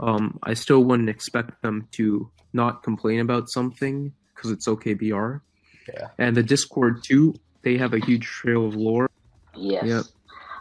um, 0.00 0.38
I 0.42 0.54
still 0.54 0.84
wouldn't 0.84 1.08
expect 1.08 1.62
them 1.62 1.88
to 1.92 2.30
not 2.52 2.82
complain 2.82 3.20
about 3.20 3.50
something 3.50 4.12
because 4.34 4.50
it's 4.50 4.66
OKBR. 4.66 5.40
Yeah. 5.88 6.08
And 6.18 6.36
the 6.36 6.42
Discord 6.42 7.02
too, 7.02 7.34
they 7.62 7.76
have 7.76 7.94
a 7.94 7.98
huge 7.98 8.24
trail 8.24 8.66
of 8.66 8.74
lore. 8.74 9.10
Yes. 9.56 9.84
Yep. 9.86 10.04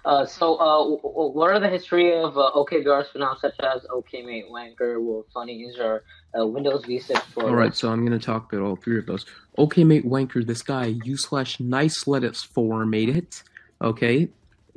Uh, 0.04 0.26
so, 0.26 0.56
uh, 0.56 0.84
what 1.30 1.52
are 1.52 1.60
the 1.60 1.70
history 1.70 2.12
of 2.14 2.36
uh, 2.38 2.52
OKBRs 2.56 3.12
for 3.12 3.20
now, 3.20 3.36
such 3.40 3.54
as 3.60 3.84
OKMate, 3.84 4.50
Wanker, 4.50 5.00
World 5.00 5.26
Funnies, 5.32 5.78
or 5.80 6.04
uh, 6.38 6.46
Windows 6.46 6.84
V6 6.86 7.22
for 7.34 7.44
All 7.44 7.56
right, 7.56 7.76
so 7.76 7.92
I'm 7.92 8.04
gonna 8.04 8.18
talk 8.18 8.52
about 8.52 8.66
all 8.66 8.76
three 8.76 8.98
of 8.98 9.06
those. 9.06 9.26
Okay, 9.58 9.84
mate, 9.84 10.06
wanker. 10.06 10.46
This 10.46 10.64
guy, 10.64 10.86
u 11.04 11.18
slash 11.18 11.60
nice 11.60 12.08
lettuce 12.08 12.42
four 12.42 12.86
made 12.86 13.10
it. 13.10 13.44
Okay, 13.80 14.30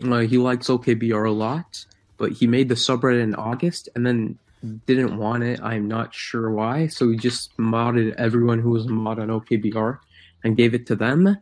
uh, 0.02 0.18
he 0.18 0.36
likes 0.36 0.68
OKBR 0.68 1.26
a 1.26 1.32
lot, 1.32 1.86
but 2.18 2.32
he 2.32 2.46
made 2.46 2.68
the 2.68 2.74
subreddit 2.74 3.22
in 3.22 3.34
August 3.34 3.88
and 3.94 4.06
then 4.06 4.38
didn't 4.86 5.16
want 5.16 5.42
it. 5.42 5.60
I'm 5.62 5.88
not 5.88 6.14
sure 6.14 6.50
why. 6.50 6.86
So 6.88 7.10
he 7.10 7.16
just 7.16 7.56
modded 7.56 8.14
everyone 8.16 8.60
who 8.60 8.70
was 8.70 8.86
a 8.86 8.90
mod 8.90 9.18
on 9.18 9.28
OKBR 9.28 9.98
and 10.42 10.56
gave 10.56 10.74
it 10.74 10.86
to 10.88 10.96
them. 10.96 11.38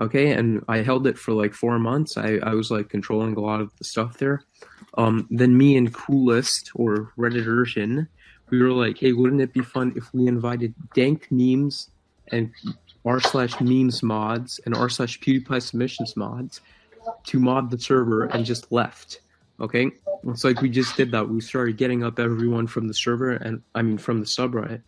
Okay, 0.00 0.32
and 0.32 0.64
I 0.68 0.78
held 0.78 1.06
it 1.06 1.16
for 1.16 1.32
like 1.32 1.54
four 1.54 1.78
months. 1.78 2.16
I, 2.16 2.38
I 2.42 2.54
was 2.54 2.70
like 2.70 2.88
controlling 2.88 3.36
a 3.36 3.40
lot 3.40 3.60
of 3.60 3.70
the 3.78 3.84
stuff 3.84 4.18
there. 4.18 4.42
Um, 4.98 5.28
then 5.30 5.56
me 5.56 5.76
and 5.76 5.94
Coolest 5.94 6.70
or 6.74 7.12
Redditorsion 7.16 8.08
we 8.50 8.62
were 8.62 8.70
like, 8.70 8.98
hey, 8.98 9.12
wouldn't 9.12 9.40
it 9.40 9.52
be 9.52 9.62
fun 9.62 9.92
if 9.96 10.12
we 10.12 10.26
invited 10.26 10.74
dank 10.94 11.28
memes 11.30 11.90
and 12.28 12.52
r 13.04 13.20
slash 13.20 13.60
memes 13.60 14.02
mods 14.02 14.60
and 14.64 14.74
r 14.74 14.88
slash 14.88 15.20
PewDiePie 15.20 15.62
submissions 15.62 16.16
mods 16.16 16.60
to 17.24 17.38
mod 17.38 17.70
the 17.70 17.78
server 17.78 18.24
and 18.24 18.44
just 18.44 18.70
left? 18.70 19.20
Okay, 19.60 19.90
it's 20.26 20.44
like 20.44 20.60
we 20.60 20.68
just 20.68 20.96
did 20.96 21.12
that. 21.12 21.28
We 21.28 21.40
started 21.40 21.76
getting 21.76 22.02
up 22.02 22.18
everyone 22.18 22.66
from 22.66 22.88
the 22.88 22.94
server 22.94 23.32
and 23.32 23.62
I 23.74 23.82
mean 23.82 23.98
from 23.98 24.20
the 24.20 24.26
subreddit, 24.26 24.82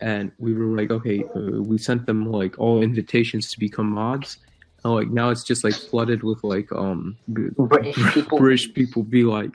and 0.00 0.32
we 0.38 0.54
were 0.54 0.76
like, 0.76 0.90
okay, 0.90 1.24
uh, 1.34 1.62
we 1.62 1.78
sent 1.78 2.06
them 2.06 2.30
like 2.30 2.58
all 2.58 2.82
invitations 2.82 3.50
to 3.50 3.58
become 3.58 3.90
mods. 3.90 4.38
And 4.84 4.94
like 4.94 5.08
now 5.08 5.30
it's 5.30 5.44
just 5.44 5.64
like 5.64 5.74
flooded 5.74 6.22
with 6.22 6.44
like 6.44 6.70
um 6.72 7.16
British 7.28 7.96
people. 8.12 8.38
British 8.38 8.72
people 8.72 9.02
be 9.02 9.24
like. 9.24 9.52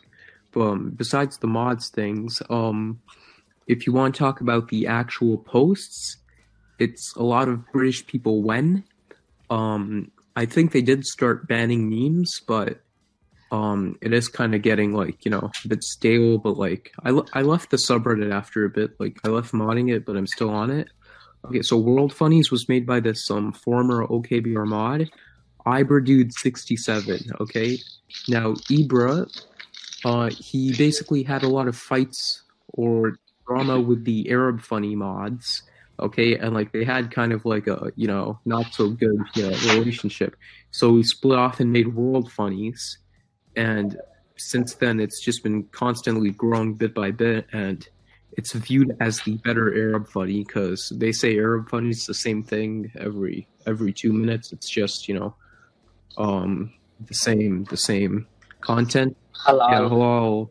Um, 0.54 0.92
besides 0.98 1.38
the 1.38 1.48
mods 1.48 1.88
things, 1.88 2.42
um, 2.50 3.00
if 3.68 3.88
you 3.88 3.94
want 3.94 4.14
to 4.14 4.20
talk 4.20 4.42
about 4.42 4.68
the 4.68 4.86
actual 4.86 5.38
posts, 5.38 6.18
it's 6.78 7.16
a 7.16 7.24
lot 7.24 7.48
of 7.48 7.72
British 7.72 8.06
people 8.06 8.44
when. 8.44 8.84
Um, 9.50 10.12
I 10.36 10.46
think 10.46 10.74
they 10.74 10.82
did 10.82 11.06
start 11.06 11.48
banning 11.48 11.90
memes, 11.90 12.42
but 12.46 12.82
um, 13.52 13.98
it 14.02 14.14
is 14.14 14.30
kind 14.30 14.56
of 14.56 14.62
getting 14.62 14.94
like 14.94 15.24
you 15.26 15.32
know 15.32 15.52
a 15.64 15.68
bit 15.68 15.84
stale. 15.84 16.38
But 16.38 16.58
like 16.58 16.92
I, 17.04 17.10
I 17.34 17.42
left 17.42 17.70
the 17.70 17.78
subreddit 17.78 18.32
after 18.32 18.66
a 18.66 18.70
bit. 18.70 19.00
Like 19.00 19.20
I 19.24 19.30
left 19.30 19.54
modding 19.54 19.94
it, 19.94 20.06
but 20.06 20.16
I'm 20.16 20.28
still 20.28 20.50
on 20.50 20.72
it. 20.72 20.88
Okay, 21.46 21.62
so 21.62 21.78
World 21.78 22.14
Funnies 22.14 22.52
was 22.52 22.70
made 22.70 22.86
by 22.86 23.00
this 23.00 23.30
um 23.30 23.52
former 23.52 24.08
OKBR 24.08 24.66
mod, 24.66 25.10
Ibra 25.66 26.04
Dude 26.04 26.34
sixty 26.34 26.78
seven. 26.78 27.20
Okay, 27.40 27.78
now 28.28 28.54
Ibra, 28.70 29.28
uh, 30.06 30.30
he 30.30 30.74
basically 30.78 31.24
had 31.24 31.44
a 31.44 31.50
lot 31.50 31.68
of 31.68 31.76
fights 31.76 32.44
or 32.70 33.18
drama 33.48 33.80
with 33.80 34.06
the 34.06 34.30
Arab 34.30 34.62
funny 34.62 34.96
mods. 34.96 35.64
Okay, 36.00 36.36
and 36.38 36.54
like 36.54 36.72
they 36.72 36.84
had 36.84 37.12
kind 37.12 37.34
of 37.34 37.44
like 37.46 37.68
a 37.68 37.92
you 37.96 38.08
know 38.08 38.40
not 38.46 38.74
so 38.74 38.90
good 38.90 39.20
you 39.36 39.44
know, 39.44 39.58
relationship. 39.74 40.36
So 40.72 40.92
we 40.94 41.04
split 41.04 41.38
off 41.38 41.60
and 41.60 41.74
made 41.74 41.94
World 41.96 42.32
Funnies, 42.32 42.98
and 43.56 44.00
since 44.38 44.76
then 44.76 45.00
it's 45.00 45.22
just 45.22 45.44
been 45.44 45.64
constantly 45.66 46.32
growing 46.32 46.74
bit 46.74 46.94
by 46.94 47.12
bit, 47.12 47.48
and 47.52 47.88
it's 48.34 48.54
viewed 48.54 48.96
as 49.00 49.20
the 49.22 49.38
better 49.38 49.74
Arab 49.76 50.08
funny 50.08 50.44
because 50.44 50.92
they 50.96 51.12
say 51.12 51.38
Arab 51.38 51.70
funny 51.70 51.90
is 51.90 52.06
the 52.06 52.14
same 52.14 52.44
thing 52.44 52.92
every 52.98 53.48
every 53.68 53.94
two 53.94 54.14
minutes. 54.14 54.52
It's 54.52 54.70
just 54.70 55.08
you 55.08 55.20
know, 55.20 55.36
um, 56.18 56.74
the 57.08 57.14
same 57.14 57.66
the 57.66 57.78
same 57.78 58.28
content 58.62 59.18
Halal. 59.46 59.72
yeah, 59.72 59.80
halal, 59.80 60.50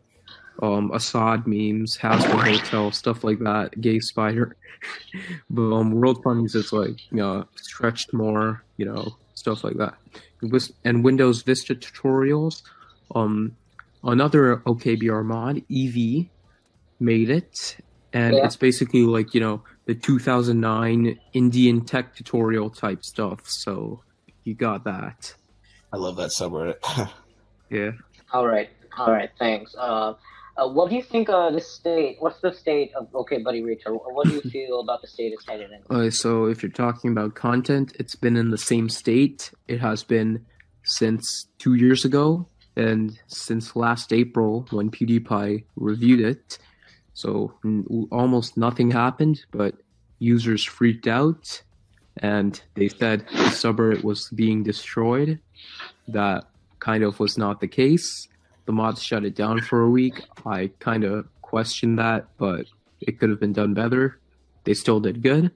um, 0.61 0.91
Assad 0.93 1.47
memes, 1.47 1.97
Hasbro 1.97 2.57
Hotel, 2.57 2.91
stuff 2.91 3.23
like 3.23 3.39
that, 3.39 3.79
Gay 3.79 3.99
Spider. 3.99 4.55
but 5.49 5.73
um, 5.73 5.91
World 5.91 6.21
Funnies 6.23 6.55
is 6.55 6.73
like, 6.73 6.99
you 7.11 7.17
know, 7.17 7.45
stretched 7.55 8.13
more, 8.13 8.63
you 8.77 8.85
know, 8.85 9.15
stuff 9.33 9.63
like 9.63 9.77
that. 9.77 9.95
And 10.83 11.03
Windows 11.03 11.43
Vista 11.43 11.75
tutorials. 11.75 12.63
Um, 13.15 13.55
another 14.03 14.57
OKBR 14.65 15.23
mod, 15.23 15.57
EV, 15.71 16.29
made 16.99 17.29
it. 17.29 17.77
And 18.13 18.35
Yeah. 18.35 18.45
it's 18.45 18.57
basically 18.57 19.03
like, 19.03 19.33
you 19.33 19.39
know, 19.39 19.63
the 19.85 19.95
2009 19.95 21.19
Indian 21.33 21.85
tech 21.85 22.15
tutorial 22.15 22.69
type 22.69 23.03
stuff. 23.03 23.41
So 23.45 24.03
you 24.43 24.53
got 24.53 24.83
that. 24.83 25.33
I 25.93 25.97
love 25.97 26.15
that 26.17 26.29
subreddit. 26.31 26.75
Yeah. 27.69 27.91
All 28.33 28.45
right, 28.45 28.69
all 28.97 29.09
right, 29.13 29.29
thanks. 29.39 29.73
Uh, 29.77 30.13
uh, 30.57 30.67
what 30.67 30.89
do 30.89 30.97
you 30.97 31.01
think 31.01 31.29
of 31.29 31.53
the 31.53 31.61
state? 31.61 32.17
What's 32.19 32.41
the 32.41 32.51
state 32.53 32.91
of 32.95 33.07
Okay 33.15 33.37
Buddy 33.37 33.63
Rachel? 33.63 34.03
What 34.11 34.27
do 34.27 34.33
you 34.33 34.41
feel 34.41 34.81
about 34.81 35.01
the 35.01 35.07
state 35.07 35.31
it's 35.31 35.47
headed 35.47 35.71
in? 35.71 35.79
Okay, 35.89 36.09
so 36.09 36.47
if 36.47 36.61
you're 36.61 36.71
talking 36.71 37.11
about 37.13 37.35
content, 37.35 37.93
it's 37.97 38.15
been 38.15 38.35
in 38.35 38.51
the 38.51 38.57
same 38.57 38.89
state. 38.89 39.53
It 39.69 39.79
has 39.79 40.03
been 40.03 40.45
since 40.83 41.47
two 41.59 41.75
years 41.75 42.03
ago 42.03 42.49
and 42.75 43.19
since 43.27 43.75
last 43.75 44.13
April 44.13 44.65
when 44.71 44.89
PewDiePie 44.91 45.65
reviewed 45.75 46.21
it. 46.21 46.57
So 47.13 47.53
n- 47.65 48.07
almost 48.11 48.57
nothing 48.57 48.91
happened, 48.91 49.45
but 49.51 49.75
users 50.19 50.63
freaked 50.63 51.07
out 51.07 51.61
and 52.17 52.61
they 52.75 52.89
said 52.89 53.21
the 53.31 53.51
subreddit 53.51 54.03
was 54.03 54.29
being 54.29 54.63
destroyed. 54.63 55.39
That 56.07 56.45
kind 56.79 57.03
of 57.03 57.19
was 57.19 57.37
not 57.37 57.59
the 57.59 57.67
case. 57.67 58.27
The 58.65 58.71
mods 58.71 59.03
shut 59.03 59.25
it 59.25 59.35
down 59.35 59.61
for 59.61 59.81
a 59.81 59.89
week. 59.89 60.21
I 60.45 60.71
kind 60.79 61.03
of 61.03 61.27
questioned 61.41 61.99
that, 61.99 62.27
but 62.37 62.65
it 63.01 63.19
could 63.19 63.29
have 63.29 63.39
been 63.39 63.53
done 63.53 63.73
better. 63.73 64.19
They 64.63 64.73
still 64.73 64.99
did 64.99 65.21
good 65.21 65.51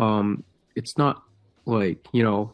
um 0.00 0.42
it's 0.74 0.96
not 0.96 1.22
like 1.66 2.06
you 2.12 2.22
know 2.22 2.52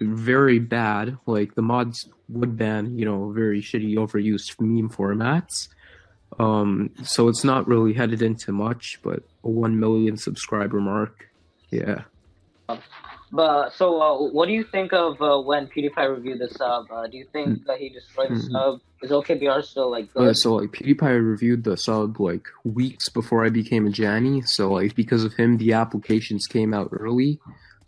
very 0.00 0.58
bad 0.58 1.16
like 1.26 1.54
the 1.54 1.62
mods 1.62 2.08
would 2.28 2.56
ban 2.56 2.96
you 2.98 3.04
know 3.04 3.30
very 3.32 3.60
shitty 3.60 3.94
overused 3.96 4.54
meme 4.60 4.88
formats 4.90 5.68
um 6.38 6.90
so 7.02 7.28
it's 7.28 7.42
not 7.44 7.66
really 7.66 7.94
headed 7.94 8.22
into 8.22 8.52
much 8.52 8.98
but 9.02 9.20
a 9.44 9.48
1 9.48 9.78
million 9.80 10.16
subscriber 10.16 10.80
mark 10.80 11.26
yeah 11.70 12.02
But 13.30 13.74
so, 13.74 14.00
uh, 14.00 14.30
what 14.32 14.46
do 14.46 14.52
you 14.52 14.64
think 14.64 14.92
of 14.94 15.20
uh, 15.20 15.38
when 15.40 15.66
PewDiePie 15.66 16.08
reviewed 16.16 16.38
the 16.38 16.48
sub? 16.48 16.86
Uh, 16.90 17.06
do 17.06 17.18
you 17.18 17.26
think 17.30 17.64
that 17.66 17.78
he 17.78 17.90
destroyed 17.90 18.30
the 18.30 18.34
Mhm. 18.36 18.52
sub? 18.52 18.80
Is 19.02 19.10
OKBR 19.10 19.62
still 19.62 19.90
like 19.90 20.12
good? 20.14 20.34
so 20.36 20.54
like 20.54 20.70
PewDiePie 20.72 21.26
reviewed 21.30 21.62
the 21.64 21.76
sub 21.76 22.18
like 22.20 22.46
weeks 22.64 23.08
before 23.10 23.44
I 23.44 23.50
became 23.50 23.86
a 23.86 23.90
Janny. 23.90 24.46
So 24.48 24.72
like 24.72 24.94
because 24.94 25.24
of 25.24 25.34
him, 25.34 25.58
the 25.58 25.74
applications 25.74 26.46
came 26.46 26.72
out 26.72 26.88
early. 26.92 27.38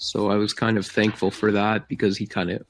So 0.00 0.30
I 0.30 0.36
was 0.36 0.54
kind 0.54 0.78
of 0.78 0.86
thankful 0.86 1.30
for 1.30 1.52
that 1.52 1.86
because 1.86 2.16
he 2.16 2.26
kind 2.26 2.50
of 2.50 2.64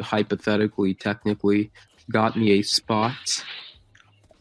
hypothetically, 0.00 0.94
technically, 0.94 1.70
got 2.10 2.36
me 2.36 2.52
a 2.52 2.62
spot, 2.62 3.44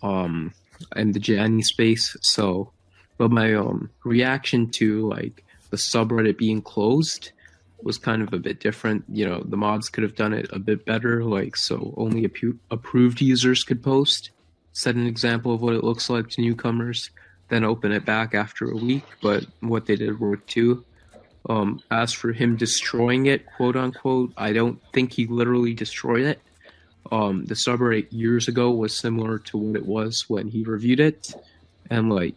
um, 0.01 0.53
in 0.95 1.11
the 1.11 1.19
Janny 1.19 1.63
space. 1.63 2.15
So, 2.21 2.71
but 3.17 3.29
my 3.29 3.53
um 3.53 3.89
reaction 4.05 4.69
to 4.71 5.05
like 5.07 5.43
the 5.69 5.75
subreddit 5.77 6.37
being 6.37 6.61
closed 6.61 7.33
was 7.83 7.97
kind 7.97 8.21
of 8.21 8.33
a 8.33 8.39
bit 8.39 8.61
different. 8.61 9.03
You 9.11 9.27
know, 9.27 9.43
the 9.43 9.57
mods 9.57 9.89
could 9.89 10.03
have 10.03 10.15
done 10.15 10.33
it 10.33 10.49
a 10.53 10.59
bit 10.59 10.85
better, 10.85 11.25
like 11.25 11.57
so 11.57 11.93
only 11.97 12.23
approved 12.71 13.19
users 13.19 13.65
could 13.65 13.83
post, 13.83 14.31
set 14.71 14.95
an 14.95 15.07
example 15.07 15.53
of 15.53 15.61
what 15.61 15.75
it 15.75 15.83
looks 15.83 16.09
like 16.09 16.29
to 16.29 16.41
newcomers, 16.41 17.09
then 17.49 17.65
open 17.65 17.91
it 17.91 18.05
back 18.05 18.33
after 18.33 18.71
a 18.71 18.75
week. 18.77 19.03
But 19.21 19.45
what 19.59 19.87
they 19.87 19.97
did 19.97 20.21
worked 20.21 20.49
too. 20.49 20.85
Um, 21.47 21.79
as 21.89 22.11
for 22.11 22.33
him 22.33 22.57
destroying 22.57 23.27
it, 23.27 23.45
quote 23.55 23.75
unquote, 23.75 24.33
I 24.37 24.53
don't 24.53 24.79
think 24.93 25.13
he 25.13 25.25
literally 25.25 25.73
destroyed 25.73 26.25
it. 26.25 26.41
Um, 27.11 27.45
the 27.45 27.55
subreddit 27.55 28.07
years 28.11 28.47
ago 28.47 28.71
was 28.71 28.95
similar 28.95 29.39
to 29.39 29.57
what 29.57 29.75
it 29.75 29.85
was 29.85 30.29
when 30.29 30.47
he 30.47 30.63
reviewed 30.63 30.99
it, 30.99 31.33
and 31.89 32.11
like, 32.11 32.35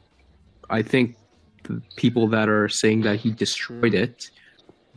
I 0.71 0.83
think 0.83 1.17
the 1.65 1.83
people 1.97 2.29
that 2.29 2.49
are 2.49 2.69
saying 2.69 3.03
that 3.03 3.21
he 3.21 3.33
destroyed 3.33 3.95
it 3.95 4.31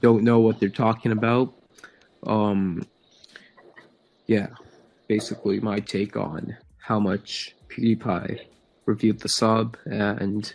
don't 0.01 0.23
know 0.23 0.39
what 0.39 0.59
they're 0.59 0.69
talking 0.69 1.11
about. 1.11 1.53
Um, 2.25 2.87
yeah, 4.27 4.47
basically 5.07 5.59
my 5.59 5.79
take 5.79 6.15
on 6.15 6.57
how 6.77 6.99
much 6.99 7.55
PewDiePie 7.69 8.45
reviewed 8.85 9.19
the 9.19 9.29
sub 9.29 9.77
and 9.85 10.53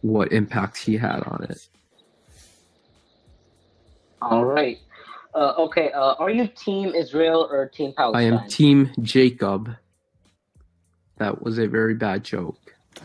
what 0.00 0.32
impact 0.32 0.76
he 0.78 0.96
had 0.96 1.22
on 1.24 1.46
it. 1.48 1.68
All 4.22 4.44
right. 4.44 4.78
Uh, 5.34 5.54
okay. 5.58 5.90
Uh, 5.92 6.14
are 6.14 6.30
you 6.30 6.46
Team 6.46 6.94
Israel 6.94 7.48
or 7.50 7.68
Team 7.68 7.92
Palestine? 7.96 8.34
I 8.34 8.42
am 8.42 8.48
Team 8.48 8.90
Jacob. 9.00 9.74
That 11.18 11.42
was 11.42 11.58
a 11.58 11.66
very 11.66 11.94
bad 11.94 12.24
joke. 12.24 12.58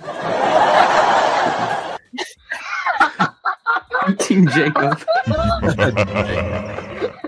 Team 4.19 4.47
Jacob. 4.47 5.01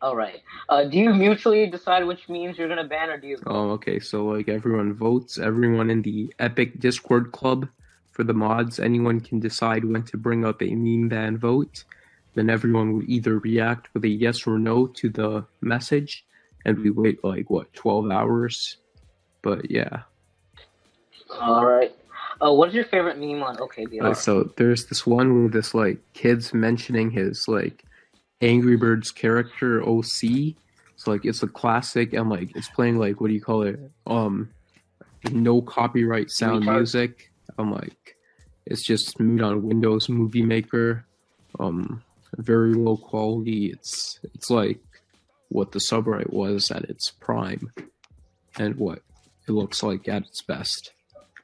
All 0.00 0.16
right. 0.16 0.40
Uh, 0.68 0.84
do 0.84 0.98
you 0.98 1.14
mutually 1.14 1.68
decide 1.68 2.04
which 2.04 2.28
memes 2.28 2.58
you're 2.58 2.68
gonna 2.68 2.88
ban, 2.88 3.10
or 3.10 3.18
do 3.18 3.28
you? 3.28 3.38
Oh, 3.46 3.70
okay. 3.70 4.00
So 4.00 4.26
like 4.26 4.48
everyone 4.48 4.94
votes. 4.94 5.38
Everyone 5.38 5.90
in 5.90 6.02
the 6.02 6.34
Epic 6.40 6.80
Discord 6.80 7.30
club 7.30 7.68
for 8.12 8.24
the 8.24 8.34
mods. 8.34 8.78
Anyone 8.78 9.20
can 9.20 9.40
decide 9.40 9.84
when 9.84 10.04
to 10.04 10.16
bring 10.16 10.44
up 10.44 10.62
a 10.62 10.74
meme 10.74 11.08
ban 11.08 11.38
vote. 11.38 11.84
Then 12.34 12.48
everyone 12.48 12.94
would 12.94 13.08
either 13.08 13.38
react 13.38 13.92
with 13.92 14.04
a 14.04 14.08
yes 14.08 14.46
or 14.46 14.58
no 14.58 14.86
to 14.86 15.10
the 15.10 15.44
message, 15.60 16.24
and 16.64 16.78
we 16.78 16.90
wait 16.90 17.22
like 17.24 17.50
what 17.50 17.72
twelve 17.74 18.10
hours. 18.10 18.78
But 19.42 19.70
yeah. 19.70 20.02
All 21.40 21.66
right. 21.66 21.92
Uh, 22.40 22.52
what 22.52 22.68
is 22.68 22.74
your 22.74 22.84
favorite 22.84 23.18
meme 23.18 23.42
on 23.42 23.56
OKBR? 23.56 24.02
Uh, 24.02 24.14
so 24.14 24.50
there's 24.56 24.86
this 24.86 25.06
one 25.06 25.42
where 25.42 25.48
this 25.48 25.74
like 25.74 25.98
kid's 26.12 26.52
mentioning 26.54 27.10
his 27.10 27.46
like 27.46 27.84
Angry 28.40 28.76
Birds 28.76 29.10
character 29.10 29.82
OC. 29.82 30.54
So 30.96 31.10
like 31.10 31.24
it's 31.24 31.42
a 31.42 31.48
classic 31.48 32.12
and 32.12 32.30
like 32.30 32.54
it's 32.56 32.68
playing 32.68 32.98
like 32.98 33.20
what 33.20 33.28
do 33.28 33.34
you 33.34 33.40
call 33.40 33.62
it? 33.62 33.78
Um 34.06 34.50
no 35.30 35.62
copyright 35.62 36.30
sound 36.30 36.64
music. 36.64 37.31
I'm 37.58 37.72
like 37.72 38.16
it's 38.66 38.82
just 38.82 39.18
made 39.18 39.42
on 39.42 39.62
Windows 39.62 40.08
Movie 40.08 40.42
Maker. 40.42 41.04
Um 41.58 42.02
very 42.36 42.74
low 42.74 42.96
quality. 42.96 43.70
It's 43.72 44.20
it's 44.34 44.50
like 44.50 44.80
what 45.48 45.72
the 45.72 45.78
subreddit 45.78 46.32
was 46.32 46.70
at 46.70 46.84
its 46.84 47.10
prime 47.10 47.72
and 48.58 48.76
what 48.76 49.00
it 49.46 49.52
looks 49.52 49.82
like 49.82 50.08
at 50.08 50.22
its 50.22 50.42
best. 50.42 50.92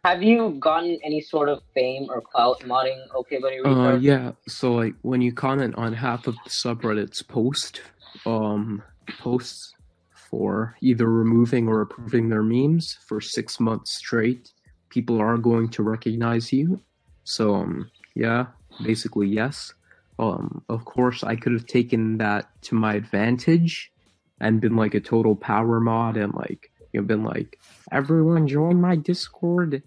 Have 0.05 0.23
you 0.23 0.57
gotten 0.61 0.99
any 1.03 1.21
sort 1.21 1.49
of 1.49 1.61
fame 1.75 2.07
or 2.09 2.21
clout 2.21 2.61
modding 2.61 3.01
OK 3.15 3.39
Buddy 3.39 3.59
Uh, 3.61 3.97
yeah. 3.97 4.33
So 4.47 4.73
like 4.73 4.95
when 5.03 5.21
you 5.21 5.33
comment 5.33 5.75
on 5.77 5.93
half 5.93 6.27
of 6.27 6.37
the 6.45 6.51
subreddit's 6.51 7.23
post, 7.23 7.83
um, 8.25 8.83
posts 9.19 9.75
for 10.15 10.77
either 10.81 11.07
removing 11.07 11.69
or 11.69 11.81
approving 11.81 12.29
their 12.29 12.43
memes 12.43 12.97
for 13.07 13.21
six 13.21 13.59
months 13.59 13.97
straight, 13.97 14.53
people 14.91 15.21
are 15.21 15.37
going 15.37 15.69
to 15.71 15.83
recognize 15.83 16.53
you. 16.53 16.81
So 17.25 17.55
um, 17.55 17.91
yeah, 18.15 18.47
basically 18.83 19.29
yes. 19.29 19.75
Um, 20.19 20.65
of 20.69 20.85
course, 20.85 21.23
I 21.23 21.37
could 21.37 21.53
have 21.53 21.67
taken 21.67 22.19
that 22.19 22.51
to 22.63 22.75
my 22.75 22.95
advantage 22.95 23.93
and 24.41 24.61
been 24.61 24.77
like 24.77 24.95
a 24.95 25.01
total 25.01 25.37
power 25.37 25.81
mod 25.81 26.17
and 26.17 26.35
like 26.35 26.71
you 26.93 27.01
know 27.01 27.07
been 27.07 27.25
like 27.25 27.59
everyone 27.93 28.49
join 28.49 28.81
my 28.81 28.97
Discord. 28.97 29.83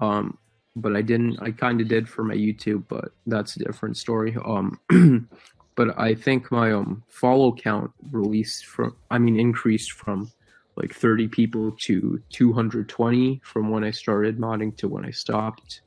Um, 0.00 0.38
but 0.76 0.94
I 0.94 1.02
didn't. 1.02 1.38
I 1.40 1.50
kind 1.50 1.80
of 1.80 1.88
did 1.88 2.08
for 2.08 2.22
my 2.22 2.34
YouTube, 2.34 2.84
but 2.88 3.12
that's 3.26 3.56
a 3.56 3.64
different 3.64 3.96
story. 3.96 4.36
Um, 4.44 4.78
but 5.74 5.98
I 5.98 6.14
think 6.14 6.52
my 6.52 6.72
um 6.72 7.02
follow 7.08 7.52
count 7.52 7.90
released 8.10 8.66
from, 8.66 8.96
I 9.10 9.18
mean, 9.18 9.38
increased 9.38 9.92
from 9.92 10.30
like 10.78 10.94
30 10.94 11.28
people 11.28 11.72
to 11.72 12.22
220 12.30 13.40
from 13.44 13.70
when 13.70 13.82
I 13.82 13.90
started 13.90 14.38
modding 14.38 14.76
to 14.76 14.88
when 14.88 15.04
I 15.04 15.10
stopped. 15.10 15.82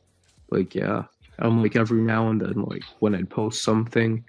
Like, 0.49 0.75
yeah, 0.75 1.04
I'm 1.39 1.62
like 1.62 1.77
every 1.77 2.01
now 2.01 2.30
and 2.30 2.41
then, 2.41 2.63
like 2.63 2.84
when 2.99 3.15
I'd 3.15 3.30
post 3.30 3.63
something, 3.63 4.23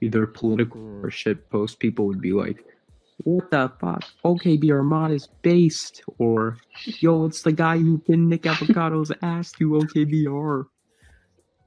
either 0.00 0.26
political 0.26 0.80
or 1.02 1.10
shit 1.10 1.50
post, 1.50 1.80
people 1.80 2.06
would 2.06 2.20
be 2.20 2.32
like, 2.32 2.64
"What 3.24 3.50
the 3.50 3.72
fuck? 3.80 4.04
OKBR 4.24 4.84
mod 4.84 5.10
is 5.10 5.26
based," 5.42 6.02
or 6.18 6.58
"Yo, 6.84 7.26
it's 7.26 7.42
the 7.42 7.52
guy 7.52 7.76
who 7.78 7.98
pinned 7.98 8.28
Nick 8.28 8.42
Avocado's 8.42 9.10
ass 9.22 9.50
to 9.52 9.70
OKBR." 9.70 10.66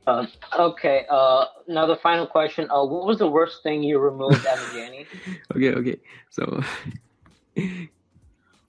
Uh, 0.08 0.26
okay. 0.58 1.06
Uh, 1.10 1.46
now 1.68 1.86
the 1.86 1.98
final 1.98 2.26
question. 2.26 2.70
Uh, 2.72 2.86
what 2.86 3.06
was 3.06 3.18
the 3.18 3.28
worst 3.28 3.62
thing 3.62 3.84
you 3.84 4.00
removed 4.00 4.46
as 4.46 4.60
a 4.76 5.06
Okay, 5.54 5.74
okay. 5.74 5.98
So 6.30 6.64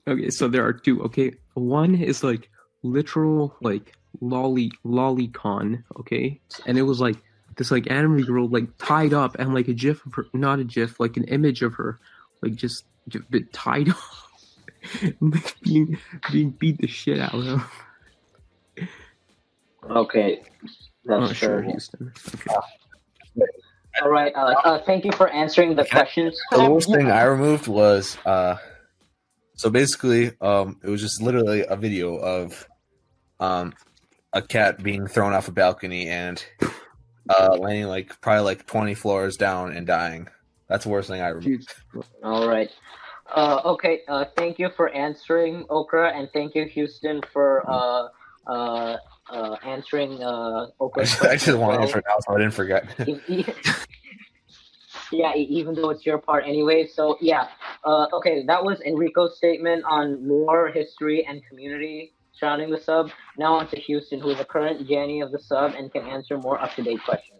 Okay, 0.09 0.31
so 0.31 0.47
there 0.47 0.65
are 0.65 0.73
two. 0.73 1.03
Okay. 1.03 1.33
One 1.53 1.93
is 1.93 2.23
like 2.23 2.49
literal 2.81 3.55
like 3.61 3.95
lolly 4.21 4.71
lolicon, 4.83 5.83
okay? 5.99 6.41
And 6.65 6.77
it 6.77 6.81
was 6.81 6.99
like 6.99 7.17
this 7.57 7.69
like 7.69 7.89
anime 7.91 8.23
girl 8.23 8.47
like 8.47 8.75
tied 8.79 9.13
up 9.13 9.37
and 9.37 9.53
like 9.53 9.67
a 9.67 9.73
gif 9.73 10.03
of 10.07 10.13
her 10.15 10.25
not 10.33 10.59
a 10.59 10.63
gif, 10.63 10.99
like 10.99 11.15
an 11.15 11.25
image 11.25 11.61
of 11.61 11.75
her 11.75 11.99
like 12.41 12.55
just, 12.55 12.85
just 13.07 13.29
bit 13.29 13.53
tied 13.53 13.89
up 13.89 13.97
like 15.21 15.55
being 15.61 15.99
being 16.31 16.49
beat 16.51 16.79
the 16.79 16.87
shit 16.87 17.19
out 17.19 17.35
of. 17.35 17.71
Okay. 19.87 20.41
That's 21.05 21.29
Oh, 21.29 21.33
sure. 21.33 21.61
Houston. 21.61 22.11
Okay. 22.35 22.55
All 24.01 24.09
right. 24.09 24.33
Uh, 24.35 24.55
uh, 24.63 24.83
thank 24.85 25.05
you 25.05 25.11
for 25.11 25.29
answering 25.29 25.75
the 25.75 25.85
questions. 25.85 26.39
The 26.51 26.69
worst 26.69 26.91
thing 26.91 27.11
I 27.11 27.23
removed 27.23 27.67
was 27.67 28.17
uh 28.25 28.57
so 29.59 29.69
basically 29.69 30.31
um 30.39 30.79
it 30.81 30.89
was 30.89 31.01
just 31.01 31.21
literally 31.21 31.65
a 31.67 31.75
video 31.75 32.15
of 32.15 32.65
um 33.41 33.73
a 34.31 34.41
cat 34.41 34.81
being 34.81 35.05
thrown 35.05 35.33
off 35.33 35.49
a 35.49 35.51
balcony 35.51 36.07
and 36.07 36.45
uh 37.29 37.57
landing 37.59 37.87
like 37.87 38.21
probably 38.21 38.43
like 38.43 38.65
20 38.65 38.93
floors 38.93 39.35
down 39.35 39.75
and 39.75 39.85
dying. 39.85 40.29
That's 40.69 40.85
the 40.85 40.91
worst 40.91 41.09
thing 41.09 41.19
I. 41.19 41.33
Dude, 41.33 41.65
All 42.23 42.47
right. 42.47 42.69
Uh, 43.35 43.59
okay. 43.65 44.01
Uh, 44.07 44.25
thank 44.37 44.59
you 44.59 44.69
for 44.69 44.89
answering, 44.89 45.65
Okra, 45.69 46.15
and 46.15 46.29
thank 46.31 46.55
you, 46.55 46.65
Houston, 46.65 47.21
for 47.33 47.63
uh, 47.69 48.07
uh, 48.47 48.97
uh, 49.29 49.55
answering 49.63 50.23
uh, 50.23 50.67
I 50.95 50.99
just, 50.99 51.25
I 51.25 51.35
just 51.35 51.57
wanted 51.57 51.81
to 51.81 51.87
for 51.87 52.03
now 52.07 52.15
so 52.21 52.35
I 52.35 52.37
didn't 52.37 52.53
forget. 52.53 52.87
yeah, 55.11 55.33
even 55.35 55.75
though 55.75 55.89
it's 55.89 56.05
your 56.05 56.17
part 56.17 56.43
anyway. 56.45 56.87
So 56.87 57.17
yeah. 57.21 57.47
Uh, 57.83 58.07
okay, 58.13 58.45
that 58.45 58.63
was 58.63 58.79
Enrico's 58.81 59.37
statement 59.37 59.83
on 59.87 60.27
lore, 60.27 60.69
history, 60.69 61.25
and 61.27 61.41
community 61.47 62.13
surrounding 62.33 62.69
the 62.69 62.79
sub. 62.79 63.11
Now 63.37 63.55
on 63.55 63.67
to 63.69 63.77
Houston, 63.77 64.19
who 64.19 64.29
is 64.29 64.37
the 64.37 64.45
current 64.45 64.87
Janny 64.87 65.23
of 65.23 65.31
the 65.31 65.39
sub 65.39 65.73
and 65.73 65.91
can 65.91 66.05
answer 66.05 66.37
more 66.37 66.61
up-to-date 66.61 67.03
questions. 67.03 67.39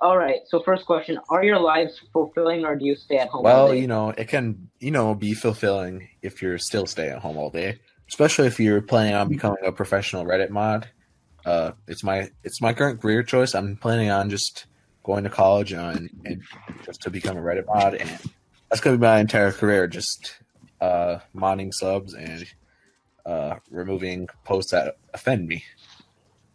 All 0.00 0.18
right. 0.18 0.40
So 0.48 0.62
first 0.62 0.84
question: 0.84 1.18
Are 1.30 1.42
your 1.42 1.58
lives 1.58 2.00
fulfilling, 2.12 2.64
or 2.64 2.76
do 2.76 2.84
you 2.84 2.96
stay 2.96 3.18
at 3.18 3.28
home? 3.28 3.46
all 3.46 3.66
Well, 3.68 3.74
you 3.74 3.86
know, 3.86 4.10
it 4.10 4.28
can, 4.28 4.68
you 4.78 4.90
know, 4.90 5.14
be 5.14 5.32
fulfilling 5.32 6.08
if 6.22 6.42
you're 6.42 6.58
still 6.58 6.86
staying 6.86 7.12
at 7.12 7.18
home 7.20 7.38
all 7.38 7.50
day, 7.50 7.80
especially 8.08 8.46
if 8.46 8.60
you're 8.60 8.82
planning 8.82 9.14
on 9.14 9.28
becoming 9.28 9.64
a 9.64 9.72
professional 9.72 10.24
Reddit 10.24 10.50
mod. 10.50 10.88
Uh, 11.46 11.72
it's 11.86 12.04
my 12.04 12.30
it's 12.44 12.60
my 12.60 12.74
current 12.74 13.00
career 13.00 13.22
choice. 13.22 13.54
I'm 13.54 13.76
planning 13.76 14.10
on 14.10 14.28
just 14.28 14.66
going 15.06 15.22
to 15.22 15.30
college 15.30 15.72
and, 15.72 16.10
and 16.24 16.42
just 16.84 17.00
to 17.02 17.10
become 17.10 17.36
a 17.36 17.40
Reddit 17.40 17.66
mod, 17.66 17.94
and 17.94 18.10
that's 18.68 18.80
going 18.80 18.94
to 18.94 18.98
be 18.98 19.06
my 19.06 19.20
entire 19.20 19.52
career, 19.52 19.86
just 19.86 20.36
uh, 20.80 21.20
modding 21.34 21.72
subs 21.72 22.12
and 22.12 22.44
uh, 23.24 23.54
removing 23.70 24.28
posts 24.44 24.72
that 24.72 24.96
offend 25.14 25.46
me, 25.46 25.64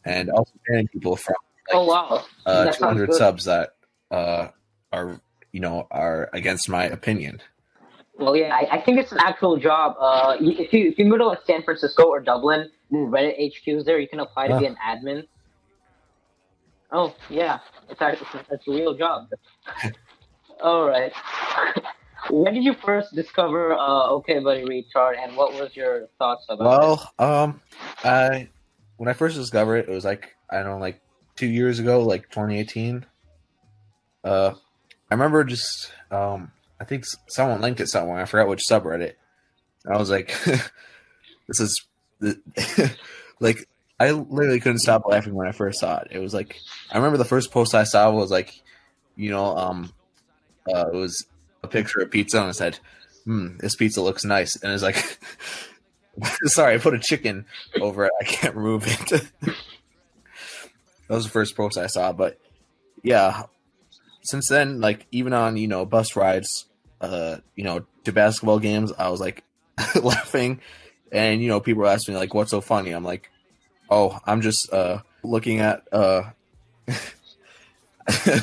and 0.03 0.29
also 0.29 0.51
banning 0.67 0.89
people 0.89 1.15
from 1.15 1.35
Oh 1.73 1.85
wow, 1.85 2.25
uh, 2.45 2.71
200 2.71 3.13
subs 3.13 3.45
that 3.45 3.75
uh, 4.09 4.49
are 4.91 5.21
you 5.53 5.61
know 5.61 5.87
are 5.89 6.29
against 6.33 6.67
my 6.67 6.83
opinion. 6.83 7.41
Well, 8.17 8.35
yeah, 8.35 8.53
I, 8.53 8.75
I 8.75 8.81
think 8.81 8.99
it's 8.99 9.13
an 9.13 9.19
actual 9.21 9.57
job. 9.57 9.95
Uh, 9.97 10.35
if 10.41 10.73
you 10.73 10.89
if 10.89 10.99
you 10.99 11.05
move 11.05 11.19
to 11.19 11.27
like 11.27 11.45
San 11.45 11.63
Francisco 11.63 12.03
or 12.03 12.19
Dublin, 12.19 12.69
Reddit 12.91 13.53
HQ 13.53 13.67
is 13.67 13.85
there. 13.85 13.99
You 13.99 14.07
can 14.09 14.19
apply 14.19 14.49
to 14.49 14.59
be 14.59 14.65
an 14.65 14.75
admin. 14.85 15.25
Oh 16.91 17.15
yeah, 17.29 17.59
it's 17.89 18.01
actually 18.01 18.41
it's 18.49 18.67
a 18.67 18.71
real 18.71 18.93
job. 18.93 19.29
All 20.61 20.87
right. 20.87 21.11
when 22.29 22.53
did 22.53 22.63
you 22.63 22.73
first 22.73 23.15
discover 23.15 23.73
uh, 23.73 24.09
OK 24.09 24.39
Buddy 24.39 24.63
Retard, 24.63 25.15
and 25.17 25.35
what 25.35 25.53
was 25.53 25.75
your 25.75 26.07
thoughts 26.17 26.45
about 26.49 26.63
it? 26.63 26.67
Well, 26.67 27.13
um, 27.19 27.61
I 28.03 28.49
when 28.97 29.09
I 29.09 29.13
first 29.13 29.35
discovered 29.35 29.77
it, 29.77 29.89
it 29.89 29.91
was 29.91 30.05
like 30.05 30.35
I 30.49 30.57
don't 30.57 30.65
know, 30.65 30.77
like 30.77 31.01
two 31.35 31.47
years 31.47 31.79
ago, 31.79 32.01
like 32.03 32.29
2018. 32.29 33.05
Uh, 34.23 34.53
I 35.09 35.13
remember 35.13 35.43
just 35.43 35.91
um, 36.11 36.51
I 36.79 36.83
think 36.83 37.05
someone 37.27 37.61
linked 37.61 37.79
it 37.79 37.87
somewhere. 37.87 38.21
I 38.21 38.25
forgot 38.25 38.47
which 38.47 38.63
subreddit. 38.63 39.13
I 39.91 39.97
was 39.97 40.09
like, 40.09 40.33
this 41.47 41.59
is 41.59 41.85
the 42.19 42.39
like 43.39 43.67
I 44.01 44.11
literally 44.11 44.59
couldn't 44.59 44.79
stop 44.79 45.05
laughing 45.05 45.35
when 45.35 45.47
I 45.47 45.51
first 45.51 45.79
saw 45.79 45.99
it. 45.99 46.07
It 46.09 46.17
was 46.17 46.33
like 46.33 46.59
I 46.91 46.97
remember 46.97 47.19
the 47.19 47.25
first 47.25 47.51
post 47.51 47.75
I 47.75 47.83
saw 47.83 48.09
was 48.09 48.31
like, 48.31 48.59
you 49.15 49.29
know, 49.29 49.55
um, 49.55 49.93
uh, 50.67 50.87
it 50.87 50.95
was 50.95 51.27
a 51.61 51.67
picture 51.67 51.99
of 51.99 52.09
pizza 52.09 52.41
and 52.41 52.49
it 52.49 52.55
said, 52.55 52.79
"Hmm, 53.25 53.57
this 53.59 53.75
pizza 53.75 54.01
looks 54.01 54.25
nice," 54.25 54.55
and 54.55 54.73
it's 54.73 54.83
like. 54.83 55.19
Sorry, 56.45 56.75
I 56.75 56.77
put 56.77 56.93
a 56.93 56.99
chicken 56.99 57.45
over 57.79 58.03
it. 58.03 58.11
I 58.19 58.25
can't 58.25 58.53
remove 58.53 58.85
it. 58.85 59.23
that 59.41 59.55
was 61.07 61.23
the 61.23 61.31
first 61.31 61.55
post 61.55 61.77
I 61.77 61.87
saw, 61.87 62.11
but 62.11 62.37
yeah, 63.01 63.43
since 64.21 64.49
then, 64.49 64.81
like 64.81 65.07
even 65.11 65.31
on 65.31 65.55
you 65.55 65.69
know 65.69 65.85
bus 65.85 66.17
rides, 66.17 66.65
uh, 66.99 67.37
you 67.55 67.63
know 67.63 67.85
to 68.03 68.11
basketball 68.11 68.59
games, 68.59 68.91
I 68.97 69.07
was 69.07 69.21
like 69.21 69.45
laughing, 70.03 70.59
and 71.13 71.41
you 71.41 71.47
know 71.47 71.61
people 71.61 71.87
ask 71.87 72.09
me 72.09 72.15
like, 72.15 72.33
"What's 72.33 72.51
so 72.51 72.59
funny?" 72.59 72.91
I'm 72.91 73.05
like, 73.05 73.30
"Oh, 73.91 74.17
I'm 74.25 74.41
just 74.41 74.73
uh 74.73 75.01
looking 75.23 75.59
at 75.59 75.83
uh." 75.91 76.23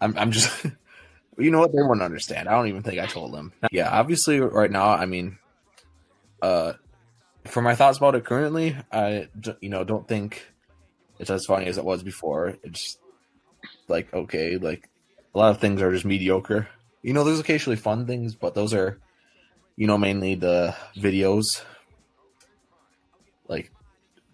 I'm 0.00 0.16
I'm 0.16 0.30
just 0.30 0.50
you 1.38 1.50
know 1.50 1.60
what 1.60 1.72
they 1.72 1.82
wouldn't 1.82 2.02
understand. 2.02 2.48
I 2.48 2.52
don't 2.52 2.68
even 2.68 2.82
think 2.82 2.98
I 3.00 3.06
told 3.06 3.34
them. 3.34 3.52
Yeah, 3.70 3.90
obviously 3.90 4.40
right 4.40 4.70
now, 4.70 4.88
I 4.88 5.06
mean 5.06 5.38
uh 6.42 6.74
for 7.46 7.60
my 7.62 7.74
thoughts 7.74 7.98
about 7.98 8.14
it 8.14 8.24
currently, 8.24 8.76
I 8.90 9.28
you 9.60 9.68
know 9.68 9.84
don't 9.84 10.08
think 10.08 10.46
it's 11.18 11.30
as 11.30 11.44
funny 11.46 11.66
as 11.66 11.78
it 11.78 11.84
was 11.84 12.02
before. 12.02 12.56
It's 12.62 12.98
like 13.88 14.12
okay, 14.12 14.56
like 14.56 14.88
a 15.34 15.38
lot 15.38 15.50
of 15.50 15.60
things 15.60 15.82
are 15.82 15.92
just 15.92 16.04
mediocre. 16.04 16.68
You 17.02 17.12
know, 17.12 17.24
there's 17.24 17.40
occasionally 17.40 17.76
fun 17.76 18.06
things, 18.06 18.34
but 18.34 18.54
those 18.54 18.72
are 18.72 18.98
you 19.76 19.86
know 19.86 19.98
mainly 19.98 20.34
the 20.34 20.74
videos. 20.96 21.62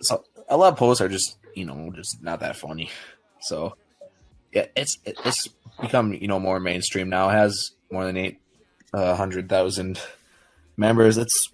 So 0.01 0.25
a 0.49 0.57
lot 0.57 0.73
of 0.73 0.79
posts 0.79 1.01
are 1.01 1.09
just 1.09 1.39
you 1.55 1.65
know 1.65 1.93
just 1.95 2.23
not 2.23 2.41
that 2.41 2.57
funny. 2.57 2.91
So 3.41 3.77
yeah, 4.53 4.67
it's 4.77 4.99
it's 5.05 5.49
become 5.81 6.13
you 6.13 6.29
know 6.29 6.41
more 6.41 6.61
mainstream 6.61 7.09
now. 7.09 7.29
It 7.29 7.35
has 7.35 7.73
more 7.91 8.05
than 8.05 8.17
eight 8.17 8.41
uh, 8.93 9.15
hundred 9.15 9.49
thousand 9.49 10.01
members. 10.77 11.19
It's 11.19 11.51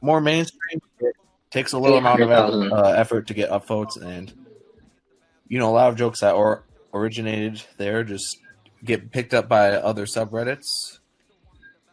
more 0.00 0.20
mainstream. 0.20 0.80
It 1.00 1.14
takes 1.50 1.72
a 1.72 1.78
little 1.78 1.98
amount 1.98 2.22
of 2.22 2.30
uh, 2.30 2.94
effort 2.96 3.28
to 3.28 3.34
get 3.34 3.50
up 3.50 3.66
votes, 3.66 3.96
and 3.96 4.32
you 5.48 5.58
know 5.58 5.70
a 5.70 5.72
lot 5.74 5.88
of 5.88 5.96
jokes 5.96 6.20
that 6.20 6.34
or 6.34 6.64
originated 6.92 7.62
there 7.76 8.04
just 8.04 8.38
get 8.84 9.10
picked 9.10 9.34
up 9.34 9.48
by 9.48 9.70
other 9.72 10.06
subreddits. 10.06 10.98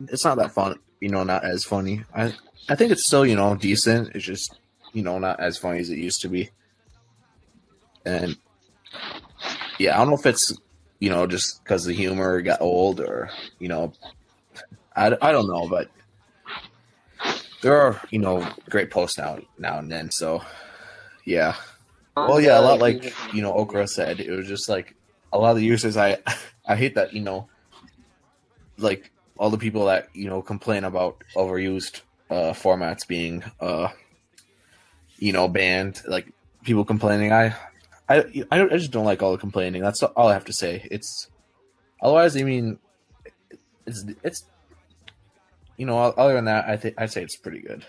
It's 0.07 0.25
not 0.25 0.37
that 0.37 0.51
fun, 0.51 0.79
you 0.99 1.09
know, 1.09 1.23
not 1.23 1.45
as 1.45 1.63
funny. 1.63 2.03
I 2.13 2.33
I 2.69 2.75
think 2.75 2.91
it's 2.91 3.05
still 3.05 3.25
you 3.25 3.35
know 3.35 3.55
decent. 3.55 4.15
It's 4.15 4.25
just 4.25 4.59
you 4.93 5.03
know 5.03 5.19
not 5.19 5.39
as 5.39 5.57
funny 5.57 5.79
as 5.79 5.89
it 5.89 5.97
used 5.97 6.21
to 6.21 6.29
be. 6.29 6.49
And 8.05 8.37
yeah, 9.79 9.95
I 9.95 9.97
don't 9.97 10.09
know 10.09 10.17
if 10.17 10.25
it's 10.25 10.53
you 10.99 11.09
know 11.09 11.27
just 11.27 11.63
because 11.63 11.85
the 11.85 11.93
humor 11.93 12.41
got 12.41 12.61
old 12.61 12.99
or 12.99 13.29
you 13.59 13.67
know 13.67 13.93
I, 14.95 15.07
I 15.21 15.31
don't 15.31 15.47
know, 15.47 15.67
but 15.67 15.89
there 17.61 17.77
are 17.77 18.01
you 18.09 18.19
know 18.19 18.47
great 18.69 18.91
posts 18.91 19.17
now 19.17 19.39
now 19.57 19.79
and 19.79 19.91
then. 19.91 20.11
So 20.11 20.43
yeah, 21.25 21.55
well 22.15 22.41
yeah, 22.41 22.59
a 22.59 22.61
lot 22.61 22.79
like 22.79 23.13
you 23.33 23.41
know 23.41 23.53
Okra 23.53 23.87
said, 23.87 24.19
it 24.19 24.29
was 24.29 24.47
just 24.47 24.67
like 24.69 24.95
a 25.31 25.37
lot 25.37 25.51
of 25.51 25.57
the 25.57 25.65
users. 25.65 25.97
I 25.97 26.17
I 26.65 26.75
hate 26.75 26.95
that 26.95 27.13
you 27.13 27.21
know 27.21 27.47
like 28.77 29.11
all 29.37 29.49
the 29.49 29.57
people 29.57 29.85
that 29.85 30.09
you 30.13 30.29
know 30.29 30.41
complain 30.41 30.83
about 30.83 31.23
overused 31.35 32.01
uh, 32.29 32.53
formats 32.53 33.07
being 33.07 33.43
uh 33.59 33.89
you 35.21 35.31
know 35.31 35.47
banned. 35.47 36.01
Like 36.05 36.27
people 36.65 36.83
complaining, 36.83 37.31
I 37.31 37.55
I 38.09 38.25
I, 38.51 38.57
don't, 38.57 38.73
I 38.73 38.77
just 38.77 38.91
don't 38.91 39.05
like 39.05 39.23
all 39.23 39.31
the 39.31 39.37
complaining. 39.37 39.81
That's 39.81 40.03
all 40.03 40.27
I 40.27 40.33
have 40.33 40.45
to 40.45 40.53
say. 40.53 40.85
It's 40.91 41.29
otherwise, 42.01 42.35
I 42.35 42.43
mean, 42.43 42.79
it's 43.85 44.03
it's 44.23 44.43
you 45.77 45.85
know 45.85 45.97
other 45.97 46.33
than 46.33 46.45
that, 46.45 46.67
I 46.67 46.75
think 46.75 46.95
I'd 46.97 47.11
say 47.11 47.23
it's 47.23 47.37
pretty 47.37 47.59
good. 47.61 47.85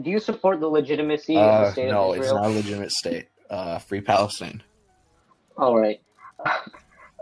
Do 0.00 0.10
you 0.10 0.18
support 0.18 0.58
the 0.58 0.68
legitimacy 0.68 1.36
of 1.36 1.42
the 1.42 1.68
Uh, 1.68 1.72
state 1.72 1.90
no, 1.90 2.12
of 2.12 2.18
Israel? 2.18 2.34
No, 2.34 2.40
it's 2.40 2.48
not 2.48 2.50
a 2.50 2.54
legitimate 2.54 2.90
state. 2.90 3.26
Uh, 3.50 3.78
free 3.78 4.00
Palestine. 4.00 4.62
All 5.56 5.78
right. 5.78 6.00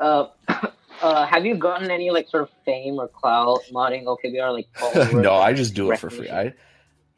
Uh, 0.01 0.29
uh, 1.03 1.27
have 1.27 1.45
you 1.45 1.55
gotten 1.55 1.91
any 1.91 2.09
like 2.11 2.27
sort 2.27 2.43
of 2.43 2.49
fame 2.65 2.99
or 2.99 3.07
clout 3.07 3.61
modding 3.71 4.05
OKBR 4.05 4.51
like 4.51 5.13
no, 5.13 5.35
I 5.35 5.53
just 5.53 5.75
do 5.75 5.91
it 5.91 5.99
for 5.99 6.09
free. 6.09 6.31
I? 6.31 6.55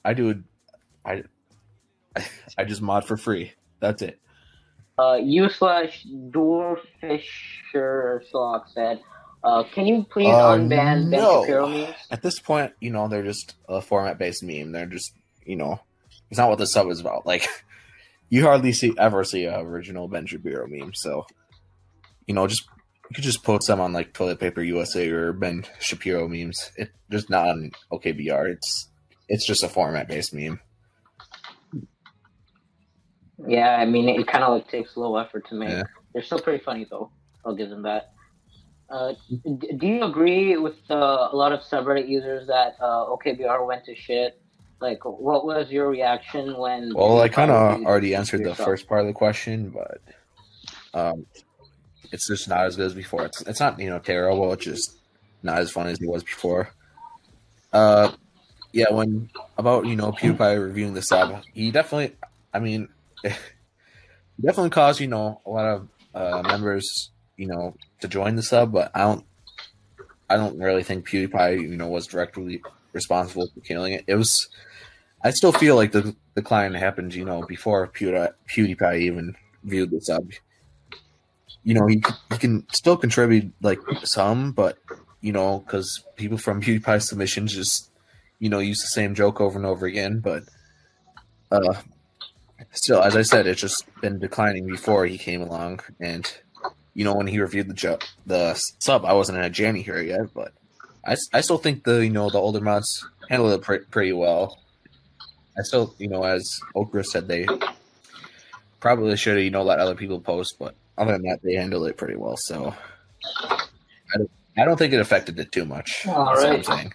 I 0.05 0.15
do 0.15 0.31
it. 0.31 0.39
I 1.05 1.23
I 2.59 2.65
just 2.65 2.83
mod 2.83 3.05
for 3.05 3.17
free. 3.17 3.53
That's 3.81 4.03
it. 4.03 4.21
Uh, 4.99 5.19
you 5.23 5.49
slash 5.49 6.07
Dwarfisher 6.07 7.21
Slock 8.33 8.69
said, 8.73 9.01
uh, 9.43 9.65
"Can 9.75 9.87
you 9.87 10.05
please 10.05 10.29
Uh, 10.29 10.57
unban 10.57 11.11
Ben. 11.11 11.13
Shapiro 11.13 11.69
memes?" 11.69 11.95
At 12.11 12.23
this 12.23 12.39
point, 12.39 12.73
you 12.81 12.91
know, 12.91 13.09
they're 13.09 13.23
just 13.23 13.55
a 13.69 13.81
format 13.81 14.19
based 14.19 14.43
meme. 14.43 14.73
They're 14.73 14.87
just, 14.87 15.13
you 15.45 15.57
know, 15.57 15.81
it's 16.31 16.39
not 16.39 16.51
what 16.51 16.59
the 16.59 16.67
sub 16.67 16.89
is 16.91 17.01
about. 17.01 17.27
Like, 17.27 17.49
you 18.29 18.43
hardly 18.45 18.73
see 18.73 18.95
ever 18.99 19.25
see 19.25 19.45
a 19.45 19.61
original 19.61 20.09
Ben 20.09 20.27
Shapiro 20.27 20.67
meme. 20.69 20.93
So, 20.95 21.27
you 22.27 22.35
know, 22.35 22.47
just 22.47 22.69
you 23.11 23.15
could 23.15 23.25
just 23.25 23.45
post 23.45 23.67
them 23.67 23.81
on 23.81 23.93
like 23.93 24.13
Toilet 24.13 24.41
Paper 24.41 24.63
USA 24.63 25.09
or 25.11 25.33
Ben 25.33 25.65
Shapiro 25.81 26.29
memes. 26.29 26.71
It 26.77 26.91
just 27.11 27.31
not 27.31 27.49
on 27.49 27.73
OKBR. 27.91 28.53
It's 28.53 28.89
it's 29.29 29.47
just 29.47 29.63
a 29.63 29.69
format 29.69 30.09
based 30.09 30.35
meme. 30.35 30.61
Yeah, 33.47 33.77
I 33.77 33.85
mean, 33.85 34.09
it 34.09 34.27
kind 34.27 34.45
of 34.45 34.53
like 34.53 34.69
takes 34.69 34.97
a 34.97 35.01
little 35.01 35.19
effort 35.19 35.49
to 35.49 35.55
make. 35.55 35.71
Yeah. 35.71 35.83
They're 36.13 36.23
still 36.23 36.41
pretty 36.41 36.63
funny 36.63 36.87
though. 36.89 37.11
I'll 37.45 37.55
give 37.55 37.71
them 37.71 37.83
that. 37.83 38.13
Uh, 38.91 39.15
d- 39.59 39.73
do 39.79 39.87
you 39.87 40.05
agree 40.05 40.57
with 40.59 40.77
uh, 40.91 41.29
a 41.33 41.37
lot 41.37 41.53
of 41.53 41.61
subreddit 41.61 42.09
users 42.09 42.47
that 42.47 42.77
uh, 42.79 43.07
OKBR 43.07 43.67
went 43.67 43.85
to 43.87 43.97
shit? 43.97 44.39
Like, 44.81 45.05
what 45.05 45.47
was 45.47 45.71
your 45.71 45.89
reaction 45.89 46.57
when? 46.59 46.93
Well, 46.95 47.21
I 47.21 47.29
kind 47.29 47.51
of 47.51 47.85
already 47.85 48.15
answered 48.15 48.45
the 48.45 48.55
first 48.55 48.89
part 48.89 49.01
of 49.01 49.07
the 49.07 49.13
question, 49.13 49.71
but 49.71 50.01
um, 50.93 51.25
it's 52.11 52.27
just 52.27 52.49
not 52.49 52.67
as 52.67 52.77
good 52.77 52.87
as 52.87 52.95
before. 52.95 53.25
It's 53.25 53.41
it's 53.43 53.61
not 53.61 53.79
you 53.79 53.89
know 53.89 53.99
terrible. 53.99 54.53
It's 54.53 54.65
just 54.65 54.99
not 55.43 55.59
as 55.59 55.71
fun 55.71 55.87
as 55.87 56.01
it 56.01 56.09
was 56.09 56.23
before. 56.23 56.71
Uh, 57.73 58.13
yeah. 58.73 58.91
When 58.91 59.31
about 59.57 59.87
you 59.87 59.97
know 59.97 60.13
PewDiePie 60.13 60.63
reviewing 60.63 60.95
the 60.95 61.03
sub, 61.03 61.43
he 61.55 61.71
definitely. 61.71 62.17
I 62.53 62.59
mean, 62.59 62.89
definitely 64.41 64.71
caused 64.71 65.01
you 65.01 65.09
know 65.09 65.41
a 65.47 65.51
lot 65.51 65.67
of 65.67 65.89
uh, 66.15 66.43
members 66.43 67.11
you 67.37 67.47
know 67.47 67.75
to 68.01 68.09
join 68.09 68.37
the 68.37 68.43
sub, 68.43 68.73
but 68.73 68.91
I 68.95 69.01
don't. 69.01 69.25
I 70.31 70.37
don't 70.37 70.59
really 70.59 70.83
think 70.83 71.07
PewDiePie 71.07 71.61
you 71.61 71.77
know 71.77 71.89
was 71.89 72.07
directly 72.07 72.63
responsible 72.93 73.49
for 73.53 73.61
killing 73.61 73.95
it. 73.95 74.05
It 74.07 74.15
was. 74.15 74.49
I 75.25 75.31
still 75.31 75.53
feel 75.53 75.77
like 75.77 75.93
the 75.93 76.17
decline 76.35 76.75
happened, 76.75 77.15
you 77.15 77.25
know, 77.25 77.43
before 77.43 77.87
PewDie, 77.89 78.33
PewDiePie 78.49 79.01
even 79.03 79.37
viewed 79.63 79.91
the 79.91 80.01
sub. 80.01 80.31
You 81.63 81.75
know, 81.75 81.87
he, 81.87 82.03
he 82.33 82.39
can 82.39 82.67
still 82.73 82.97
contribute 82.97 83.53
like 83.63 83.79
some, 84.03 84.51
but 84.53 84.79
you 85.21 85.33
know, 85.33 85.61
because 85.61 86.03
people 86.17 86.39
from 86.39 86.61
PewDiePie 86.61 87.03
submissions 87.03 87.55
just 87.55 87.91
you 88.39 88.49
know 88.49 88.59
use 88.59 88.81
the 88.81 88.89
same 88.89 89.15
joke 89.15 89.41
over 89.41 89.57
and 89.59 89.67
over 89.67 89.87
again. 89.87 90.21
But 90.21 90.45
uh, 91.51 91.75
still, 92.73 93.03
as 93.03 93.17
I 93.17 93.23
said, 93.23 93.47
it's 93.47 93.61
just 93.61 93.85
been 94.01 94.19
declining 94.19 94.67
before 94.67 95.07
he 95.07 95.19
came 95.19 95.43
along, 95.43 95.81
and 96.01 96.31
you 96.95 97.05
know, 97.05 97.15
when 97.15 97.27
he 97.27 97.41
reviewed 97.41 97.69
the 97.69 97.99
the 98.27 98.55
sub, 98.79 99.05
I 99.05 99.13
wasn't 99.13 99.39
in 99.39 99.45
a 99.45 99.51
Janny 99.51 99.85
here 99.85 100.01
yet, 100.03 100.33
but 100.35 100.53
I, 101.07 101.17
I 101.33 101.41
still 101.41 101.59
think 101.59 101.85
the 101.85 102.05
you 102.05 102.11
know 102.11 102.31
the 102.31 102.39
older 102.39 102.61
mods 102.61 103.07
handled 103.29 103.53
it 103.53 103.63
pre- 103.63 103.81
pretty 103.91 104.13
well. 104.13 104.59
I 105.59 105.63
still 105.63 105.95
you 105.99 106.09
know 106.09 106.23
as 106.23 106.61
Okra 106.75 107.05
said 107.05 107.29
they 107.29 107.47
probably 108.81 109.17
should 109.17 109.37
have 109.37 109.45
you 109.45 109.51
know 109.51 109.63
let 109.63 109.79
other 109.79 109.95
people 109.95 110.21
post, 110.21 110.57
but 110.59 110.75
other 110.99 111.13
than 111.13 111.23
that 111.23 111.41
they 111.43 111.55
handled 111.55 111.89
it 111.89 111.97
pretty 111.97 112.17
well. 112.17 112.37
So 112.37 112.75
I 113.41 114.19
don't, 114.19 114.31
I 114.59 114.65
don't 114.65 114.77
think 114.77 114.93
it 114.93 115.01
affected 115.01 115.39
it 115.39 115.53
too 115.53 115.65
much. 115.65 116.07
All 116.07 116.27
That's 116.27 116.45
what 116.45 116.69
I'm 116.71 116.77
right. 116.77 116.93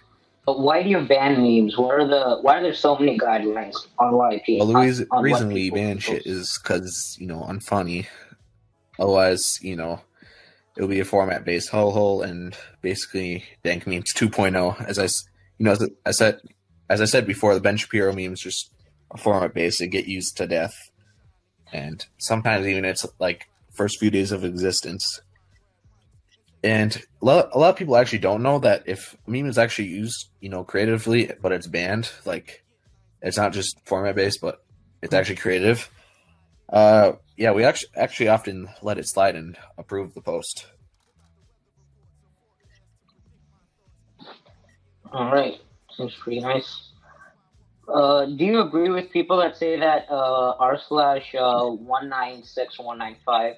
But 0.48 0.60
why 0.60 0.82
do 0.82 0.88
you 0.88 1.02
ban 1.02 1.42
memes? 1.42 1.76
What 1.76 2.00
are 2.00 2.08
the 2.08 2.38
why 2.40 2.56
are 2.56 2.62
there 2.62 2.72
so 2.72 2.96
many 2.96 3.18
guidelines 3.18 3.86
on 3.98 4.14
YP? 4.14 4.56
Well, 4.56 4.68
the 4.68 4.76
on- 4.76 4.86
reason, 4.86 5.06
on 5.10 5.22
reason 5.22 5.48
we 5.52 5.68
ban 5.68 5.98
shit 5.98 6.24
is 6.24 6.58
because 6.62 7.18
you 7.20 7.26
know 7.26 7.42
unfunny. 7.42 8.06
Otherwise, 8.98 9.58
you 9.60 9.76
know, 9.76 10.00
it'll 10.74 10.88
be 10.88 11.00
a 11.00 11.04
format 11.04 11.44
based 11.44 11.68
hole 11.68 11.90
hole 11.90 12.22
and 12.22 12.56
basically 12.80 13.44
dank 13.62 13.86
memes 13.86 14.14
2.0. 14.14 14.88
As 14.88 14.98
I 14.98 15.02
you 15.58 15.66
know, 15.66 15.72
as 15.72 15.86
I 16.06 16.10
said, 16.12 16.40
as 16.88 17.02
I 17.02 17.04
said 17.04 17.26
before, 17.26 17.52
the 17.52 17.60
Ben 17.60 17.76
Shapiro 17.76 18.14
memes 18.14 18.40
just 18.40 18.72
a 19.10 19.18
format 19.18 19.52
based 19.52 19.82
and 19.82 19.92
get 19.92 20.06
used 20.06 20.38
to 20.38 20.46
death, 20.46 20.90
and 21.74 22.06
sometimes 22.16 22.66
even 22.66 22.86
it's 22.86 23.04
like 23.18 23.50
first 23.70 23.98
few 23.98 24.10
days 24.10 24.32
of 24.32 24.44
existence. 24.44 25.20
And 26.62 26.94
a 27.22 27.24
lot, 27.24 27.50
a 27.52 27.58
lot 27.58 27.70
of 27.70 27.76
people 27.76 27.96
actually 27.96 28.18
don't 28.18 28.42
know 28.42 28.58
that 28.60 28.82
if 28.86 29.16
a 29.26 29.30
meme 29.30 29.46
is 29.46 29.58
actually 29.58 29.88
used, 29.88 30.30
you 30.40 30.48
know, 30.48 30.64
creatively, 30.64 31.30
but 31.40 31.52
it's 31.52 31.66
banned, 31.68 32.10
like 32.24 32.64
it's 33.22 33.36
not 33.36 33.52
just 33.52 33.78
format 33.86 34.16
based, 34.16 34.40
but 34.40 34.64
it's 35.02 35.14
actually 35.14 35.36
creative. 35.36 35.88
Uh, 36.68 37.12
yeah, 37.36 37.52
we 37.52 37.64
actually 37.64 37.90
actually 37.96 38.28
often 38.28 38.68
let 38.82 38.98
it 38.98 39.06
slide 39.06 39.36
and 39.36 39.56
approve 39.78 40.14
the 40.14 40.20
post. 40.20 40.66
All 45.12 45.32
right, 45.32 45.58
seems 45.96 46.14
pretty 46.16 46.40
nice. 46.40 46.90
Uh, 47.92 48.26
do 48.26 48.44
you 48.44 48.60
agree 48.60 48.90
with 48.90 49.10
people 49.10 49.38
that 49.38 49.56
say 49.56 49.78
that 49.78 50.06
uh, 50.10 50.50
r 50.58 50.78
slash 50.78 51.34
uh, 51.34 51.64
one 51.64 52.08
nine 52.08 52.42
six 52.42 52.78
one 52.78 52.98
nine 52.98 53.16
five, 53.24 53.54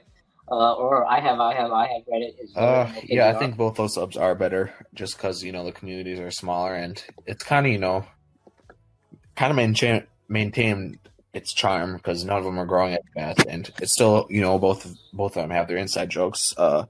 uh, 0.50 0.74
or 0.74 1.06
I 1.06 1.20
have 1.20 1.38
I 1.40 1.54
have 1.54 1.70
I 1.72 1.86
have 1.88 2.02
Reddit 2.06 2.42
is 2.42 2.52
better 2.52 2.66
Uh, 2.66 2.92
yeah, 3.04 3.28
I 3.28 3.34
think 3.34 3.56
both 3.56 3.76
those 3.76 3.94
subs 3.94 4.16
are 4.16 4.34
better, 4.34 4.72
just 4.94 5.16
because 5.16 5.42
you 5.42 5.52
know 5.52 5.64
the 5.64 5.72
communities 5.72 6.18
are 6.18 6.30
smaller 6.30 6.74
and 6.74 7.02
it's 7.26 7.44
kind 7.44 7.66
of 7.66 7.72
you 7.72 7.78
know, 7.78 8.04
kind 9.36 9.50
of 9.50 9.56
maintain 9.56 10.04
maintain 10.28 10.98
its 11.32 11.52
charm 11.52 11.94
because 11.96 12.24
none 12.24 12.38
of 12.38 12.44
them 12.44 12.58
are 12.58 12.66
growing 12.66 12.94
as 12.94 13.00
fast, 13.14 13.46
and 13.48 13.70
it's 13.80 13.92
still 13.92 14.26
you 14.28 14.40
know 14.40 14.58
both 14.58 14.92
both 15.12 15.36
of 15.36 15.42
them 15.42 15.50
have 15.50 15.68
their 15.68 15.76
inside 15.76 16.10
jokes. 16.10 16.52
Uh, 16.56 16.86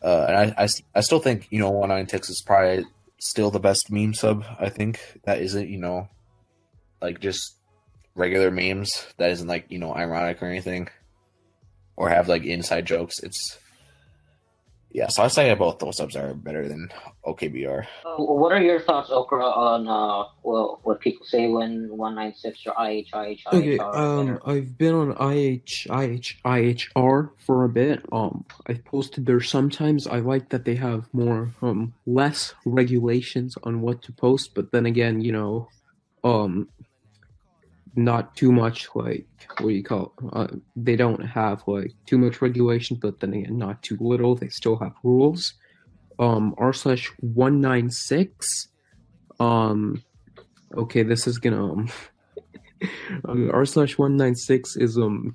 uh, 0.00 0.26
and 0.28 0.54
I, 0.56 0.64
I, 0.64 0.68
I 0.94 1.00
still 1.00 1.18
think 1.18 1.48
you 1.50 1.58
know 1.58 1.70
one 1.70 1.90
nine 1.90 2.08
six 2.08 2.30
is 2.30 2.40
probably 2.40 2.86
still 3.18 3.50
the 3.50 3.60
best 3.60 3.90
meme 3.90 4.14
sub. 4.14 4.44
I 4.58 4.68
think 4.70 5.00
that 5.24 5.40
isn't 5.40 5.68
you 5.68 5.78
know, 5.78 6.08
like 7.02 7.20
just 7.20 7.56
regular 8.14 8.50
memes 8.50 9.06
that 9.18 9.30
isn't 9.30 9.48
like 9.48 9.66
you 9.68 9.78
know 9.78 9.94
ironic 9.94 10.42
or 10.42 10.46
anything, 10.46 10.88
or 11.98 12.08
have 12.08 12.28
like 12.28 12.44
inside 12.44 12.86
jokes. 12.86 13.18
It's 13.18 13.58
yeah, 14.90 15.08
so 15.08 15.22
I 15.22 15.28
say 15.28 15.52
both 15.54 15.78
those 15.80 15.98
subs 15.98 16.16
are 16.16 16.32
better 16.32 16.66
than 16.66 16.88
OKBR. 17.26 17.86
Uh, 18.06 18.22
what 18.22 18.52
are 18.52 18.62
your 18.62 18.80
thoughts, 18.80 19.10
Okra, 19.10 19.44
on 19.44 19.86
uh, 19.86 20.30
well, 20.42 20.80
what 20.82 21.00
people 21.00 21.26
say 21.26 21.46
when 21.48 21.94
one 21.94 22.14
nine 22.14 22.34
six 22.34 22.60
or 22.64 22.72
IH 22.78 23.08
IH 23.12 23.42
IH 23.52 23.52
Okay, 23.52 23.78
um. 23.78 24.38
I've 24.46 24.78
been 24.78 24.94
on 24.94 25.10
IH, 25.20 25.86
IH, 25.90 26.40
IHR 26.42 27.30
for 27.36 27.64
a 27.64 27.68
bit. 27.68 28.02
Um, 28.12 28.46
I've 28.66 28.82
posted 28.84 29.26
there 29.26 29.42
sometimes. 29.42 30.06
I 30.06 30.20
like 30.20 30.48
that 30.50 30.64
they 30.64 30.76
have 30.76 31.12
more, 31.12 31.52
um, 31.60 31.92
less 32.06 32.54
regulations 32.64 33.56
on 33.64 33.82
what 33.82 34.00
to 34.02 34.12
post, 34.12 34.54
but 34.54 34.72
then 34.72 34.86
again, 34.86 35.20
you 35.20 35.32
know, 35.32 35.68
um, 36.24 36.68
not 37.98 38.36
too 38.36 38.52
much 38.52 38.88
like 38.94 39.26
what 39.58 39.70
do 39.70 39.74
you 39.74 39.82
call? 39.82 40.12
Uh, 40.32 40.46
they 40.76 40.94
don't 40.94 41.20
have 41.20 41.64
like 41.66 41.92
too 42.06 42.16
much 42.16 42.40
regulation, 42.40 42.96
but 43.00 43.18
then 43.18 43.34
again, 43.34 43.58
not 43.58 43.82
too 43.82 43.96
little. 44.00 44.36
They 44.36 44.48
still 44.48 44.76
have 44.76 44.94
rules. 45.02 45.54
Um, 46.20 46.54
r 46.58 46.72
slash 46.72 47.12
one 47.20 47.60
nine 47.60 47.90
six. 47.90 48.68
Um, 49.40 50.02
okay, 50.76 51.02
this 51.02 51.26
is 51.26 51.38
gonna 51.38 51.72
um. 51.72 51.88
R 53.28 53.66
slash 53.66 53.98
one 53.98 54.16
nine 54.16 54.36
six 54.36 54.76
is 54.76 54.96
um 54.96 55.34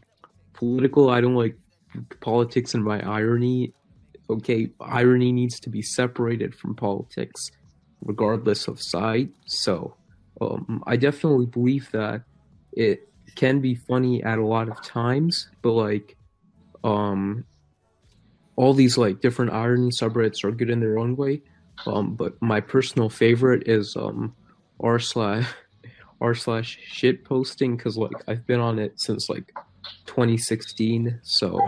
political. 0.53 1.09
I 1.09 1.19
don't 1.19 1.35
like 1.35 1.57
politics 2.21 2.73
and 2.73 2.83
my 2.83 3.01
irony. 3.01 3.73
Okay, 4.29 4.69
irony 4.79 5.33
needs 5.33 5.59
to 5.59 5.69
be 5.69 5.81
separated 5.81 6.55
from 6.55 6.75
politics, 6.75 7.51
regardless 8.01 8.69
of 8.69 8.81
side. 8.81 9.29
So, 9.45 9.97
um, 10.39 10.81
I 10.87 10.95
definitely 10.95 11.47
believe 11.47 11.91
that 11.91 12.23
it 12.75 13.09
can 13.35 13.59
be 13.59 13.75
funny 13.75 14.23
at 14.23 14.39
a 14.39 14.45
lot 14.45 14.69
of 14.69 14.81
times, 14.83 15.49
but 15.61 15.71
like, 15.71 16.17
um, 16.83 17.45
all 18.55 18.73
these 18.73 18.97
like 18.97 19.21
different 19.21 19.51
iron 19.51 19.89
subreddits 19.89 20.43
are 20.43 20.51
good 20.51 20.69
in 20.69 20.79
their 20.79 20.99
own 20.99 21.15
way. 21.15 21.41
Um, 21.85 22.15
but 22.15 22.39
my 22.41 22.59
personal 22.59 23.09
favorite 23.09 23.67
is 23.67 23.95
um 23.95 24.35
r 24.79 24.99
slash 24.99 25.47
r 26.21 26.35
slash 26.35 26.77
shit 26.85 27.25
posting 27.25 27.75
because 27.75 27.97
like 27.97 28.23
I've 28.27 28.45
been 28.45 28.59
on 28.59 28.79
it 28.79 28.99
since 28.99 29.29
like 29.29 29.51
2016, 30.05 31.19
so 31.23 31.59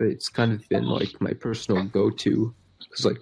it's 0.00 0.28
kind 0.28 0.52
of 0.52 0.66
been 0.68 0.84
like 0.84 1.20
my 1.20 1.32
personal 1.32 1.84
go-to 1.84 2.54
because 2.78 3.04
like 3.04 3.18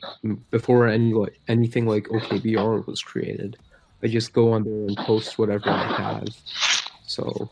before 0.51 0.87
any 0.87 1.13
like 1.13 1.41
anything 1.49 1.87
like 1.87 2.05
OKBR 2.05 2.87
was 2.87 3.03
created, 3.03 3.57
I 4.03 4.07
just 4.07 4.33
go 4.33 4.53
on 4.53 4.65
there 4.65 4.87
and 4.87 4.97
post 4.99 5.39
whatever 5.39 5.71
I 5.71 6.21
have. 6.21 6.29
So 7.17 7.49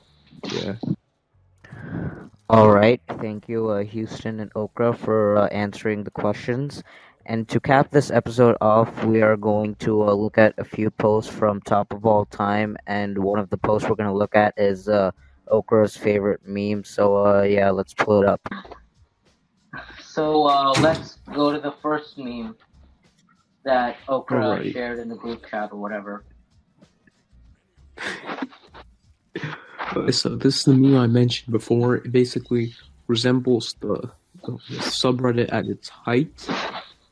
yeah, 0.53 0.77
All 2.51 2.71
right, 2.71 3.01
thank 3.19 3.49
you, 3.49 3.71
uh, 3.71 3.83
Houston 3.83 4.41
and 4.41 4.51
Okra, 4.55 4.93
for 4.93 5.39
uh, 5.39 5.47
answering 5.47 6.05
the 6.05 6.11
questions. 6.11 6.83
And 7.25 7.49
to 7.49 7.59
cap 7.61 7.91
this 7.91 8.11
episode 8.11 8.59
off, 8.61 9.07
we 9.07 9.23
are 9.23 9.39
going 9.39 9.77
to 9.77 10.03
uh, 10.03 10.13
look 10.13 10.37
at 10.37 10.53
a 10.59 10.65
few 10.65 10.91
posts 10.91 11.33
from 11.33 11.63
Top 11.63 11.95
of 11.95 12.05
All 12.05 12.27
Time, 12.27 12.77
and 12.87 13.17
one 13.17 13.39
of 13.39 13.49
the 13.49 13.57
posts 13.57 13.89
we're 13.89 13.95
going 13.97 14.11
to 14.11 14.15
look 14.15 14.37
at 14.37 14.53
is 14.59 14.87
uh, 14.87 15.13
Okra's 15.51 15.97
favorite 15.97 16.47
meme. 16.47 16.85
So 16.85 17.25
uh, 17.25 17.43
yeah, 17.45 17.71
let's 17.71 17.95
pull 17.95 18.23
it 18.23 18.29
up. 18.29 18.47
So 20.03 20.45
uh, 20.47 20.75
let's 20.81 21.21
go 21.33 21.51
to 21.51 21.59
the 21.59 21.73
first 21.81 22.19
meme 22.19 22.55
that 23.65 23.97
Okra 24.11 24.45
Alright. 24.45 24.75
shared 24.75 24.99
in 24.99 25.09
the 25.09 25.17
group 25.17 25.47
chat 25.49 25.73
or 25.73 25.81
whatever. 25.81 26.23
So 30.11 30.37
this 30.37 30.59
is 30.59 30.65
the 30.65 30.75
meme 30.75 30.97
I 30.97 31.07
mentioned 31.07 31.53
before. 31.53 31.97
It 31.97 32.13
basically 32.13 32.75
resembles 33.07 33.77
the, 33.81 34.11
the 34.45 34.53
subreddit 34.69 35.53
at 35.53 35.67
its 35.67 35.89
height. 35.89 36.49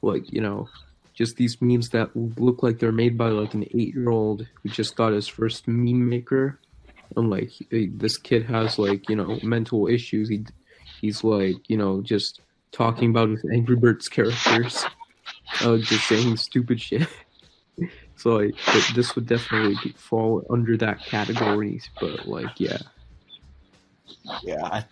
Like, 0.01 0.33
you 0.33 0.41
know, 0.41 0.69
just 1.15 1.37
these 1.37 1.61
memes 1.61 1.91
that 1.91 2.11
look 2.17 2.63
like 2.63 2.79
they're 2.79 2.93
made 2.93 3.17
by 3.19 3.29
like 3.29 3.55
an 3.55 3.65
eight 3.75 3.95
year 3.95 4.11
old 4.11 4.47
who 4.63 4.69
just 4.69 4.97
got 4.97 5.13
his 5.13 5.29
first 5.29 5.69
meme 5.69 6.09
maker. 6.09 6.59
And 7.17 7.31
like, 7.31 7.51
this 7.71 8.17
kid 8.17 8.47
has 8.47 8.79
like, 8.79 9.09
you 9.09 9.17
know, 9.17 9.39
mental 9.43 9.87
issues. 9.87 10.29
He, 10.29 10.45
he's 11.01 11.23
like, 11.23 11.57
you 11.69 11.77
know, 11.77 12.01
just 12.01 12.41
talking 12.73 13.11
about 13.11 13.29
his 13.29 13.45
Angry 13.53 13.77
Birds 13.77 14.09
characters, 14.09 14.85
uh, 15.61 15.77
just 15.79 16.09
saying 16.09 16.37
stupid 16.39 16.81
shit. 16.81 17.07
So 18.23 18.37
like, 18.37 18.55
th- 18.57 18.95
this 18.95 19.17
would 19.17 19.27
definitely 19.27 19.75
fall 19.97 20.47
under 20.49 20.77
that 20.77 21.05
category. 21.05 21.81
But 22.01 22.29
like, 22.29 22.61
yeah. 22.61 22.79
Yeah, 24.45 24.63
I, 24.65 24.85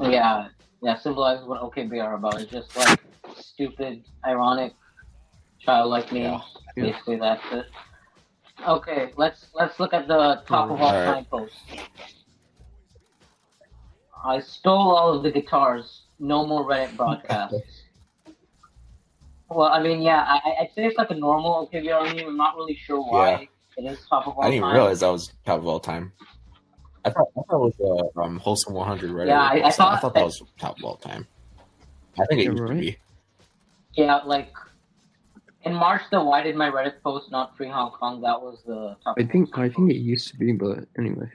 Yeah, 0.00 0.48
yeah, 0.82 0.98
symbolizes 0.98 1.46
what 1.46 1.60
OKB 1.60 2.02
are 2.02 2.14
about. 2.14 2.40
It's 2.40 2.50
just 2.50 2.76
like 2.76 2.98
stupid, 3.36 4.02
ironic, 4.26 4.74
childlike 5.60 6.10
memes. 6.10 6.42
Yeah. 6.76 6.82
Basically, 6.82 7.16
that's 7.16 7.44
it. 7.52 7.66
Okay, 8.66 9.12
let's 9.16 9.46
let's 9.54 9.78
look 9.78 9.94
at 9.94 10.08
the 10.08 10.42
top 10.48 10.68
of 10.68 10.80
all 10.80 10.88
Alright. 10.88 11.14
time 11.14 11.24
post. 11.26 11.54
I 14.24 14.40
stole 14.40 14.96
all 14.96 15.14
of 15.14 15.22
the 15.22 15.30
guitars. 15.30 16.02
No 16.18 16.44
more 16.44 16.68
Reddit 16.68 16.96
broadcasts. 16.96 17.79
Well, 19.50 19.68
I 19.68 19.82
mean, 19.82 20.00
yeah, 20.02 20.24
I, 20.26 20.36
I- 20.48 20.56
I'd 20.62 20.70
say 20.74 20.86
it's 20.86 20.96
like 20.98 21.10
a 21.10 21.14
normal 21.14 21.68
OKBR 21.72 22.14
meme. 22.16 22.26
I'm 22.28 22.36
not 22.36 22.56
really 22.56 22.76
sure 22.76 23.00
why 23.00 23.48
it 23.76 23.82
is 23.84 23.98
top 24.08 24.26
of 24.26 24.34
all 24.34 24.42
time. 24.42 24.44
I 24.44 24.50
didn't 24.50 24.56
even 24.58 24.68
time. 24.68 24.74
realize 24.76 25.00
that 25.00 25.08
was 25.08 25.32
top 25.44 25.58
of 25.58 25.66
all 25.66 25.80
time. 25.80 26.12
I 27.04 27.10
thought, 27.10 27.28
I 27.36 27.40
thought 27.48 27.70
it 27.72 27.80
was 27.80 28.12
uh, 28.16 28.20
um, 28.20 28.38
wholesome 28.38 28.74
100 28.74 29.10
right 29.10 29.26
Yeah, 29.26 29.40
I- 29.40 29.66
I 29.66 29.70
thought- 29.70 29.94
I 29.96 30.00
thought 30.00 30.14
that 30.14 30.24
was 30.24 30.42
top 30.58 30.78
of 30.78 30.84
all 30.84 30.96
time. 30.96 31.26
I 32.20 32.26
think 32.26 32.40
it 32.40 32.44
You're 32.44 32.54
used 32.54 32.68
to 32.68 32.74
be. 32.92 32.98
Yeah, 33.94 34.16
like 34.24 34.52
in 35.62 35.74
March, 35.74 36.02
the 36.10 36.22
why 36.22 36.42
did 36.42 36.56
my 36.56 36.70
Reddit 36.70 37.00
post 37.02 37.30
not 37.30 37.56
free 37.56 37.68
Hong 37.68 37.90
Kong? 37.92 38.20
That 38.20 38.40
was 38.40 38.62
the 38.66 38.96
top. 39.04 39.16
I 39.18 39.24
think 39.24 39.56
I 39.58 39.68
think 39.68 39.90
it 39.90 39.96
used 39.98 40.28
to 40.28 40.36
be, 40.36 40.52
but 40.52 40.84
anyway. 40.98 41.26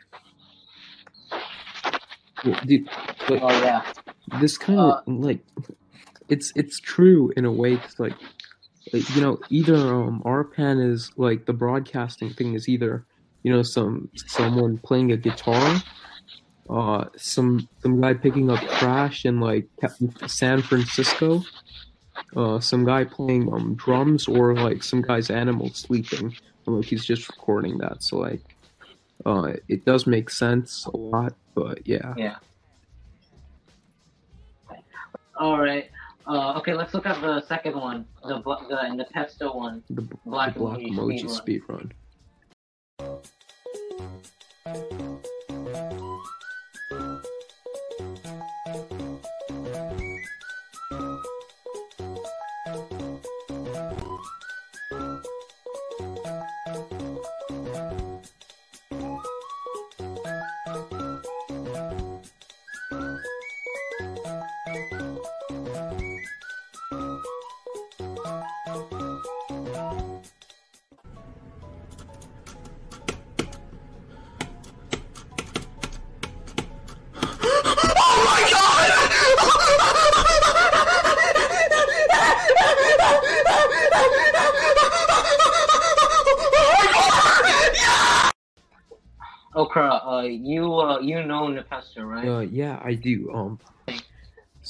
Yeah, 2.43 2.60
dude, 2.65 2.88
Like, 3.30 3.41
Oh 3.41 3.49
yeah. 3.63 3.82
this 4.39 4.58
kind 4.58 4.80
of 4.80 5.01
like 5.08 5.39
it's 6.29 6.51
it's 6.55 6.79
true 6.79 7.31
in 7.38 7.45
a 7.45 7.51
way 7.51 7.77
'cause, 7.77 7.95
like 7.99 8.15
you 9.15 9.21
know 9.21 9.39
either 9.49 9.75
um 9.93 10.21
RPAN 10.25 10.79
is 10.91 11.11
like 11.17 11.45
the 11.45 11.53
broadcasting 11.53 12.33
thing 12.33 12.53
is 12.53 12.67
either 12.69 13.05
you 13.43 13.51
know 13.51 13.61
some 13.63 14.09
someone 14.27 14.77
playing 14.79 15.11
a 15.11 15.17
guitar 15.17 15.81
uh 16.69 17.05
some 17.17 17.67
some 17.81 17.99
guy 18.01 18.13
picking 18.13 18.49
up 18.49 18.59
trash 18.79 19.25
in 19.25 19.39
like 19.39 19.67
San 20.27 20.61
Francisco 20.61 21.43
uh 22.35 22.59
some 22.59 22.85
guy 22.85 23.03
playing 23.03 23.51
um 23.53 23.75
drums 23.75 24.27
or 24.27 24.53
like 24.55 24.81
some 24.83 25.01
guy's 25.01 25.29
animal 25.29 25.69
sleeping 25.73 26.35
and 26.65 26.75
like 26.77 26.85
he's 26.85 27.05
just 27.05 27.27
recording 27.29 27.77
that 27.79 27.97
so 28.01 28.17
like 28.17 28.41
uh 29.25 29.53
it 29.67 29.85
does 29.85 30.07
make 30.07 30.29
sense 30.29 30.85
a 30.93 30.97
lot 30.97 31.33
but 31.55 31.85
yeah 31.85 32.13
Yeah. 32.17 32.35
All 35.38 35.59
right. 35.59 35.89
Uh, 36.27 36.57
okay, 36.57 36.73
let's 36.73 36.93
look 36.93 37.05
at 37.05 37.21
the 37.21 37.41
second 37.45 37.75
one, 37.75 38.05
the 38.27 38.38
bl- 38.39 38.53
the 38.67 38.75
Npesta 38.75 39.53
one. 39.53 39.83
the, 39.89 40.01
Black 40.25 40.53
the 40.55 40.59
black 40.59 40.79
emoji 40.79 41.23
emoji 41.23 41.29
speed 41.29 41.61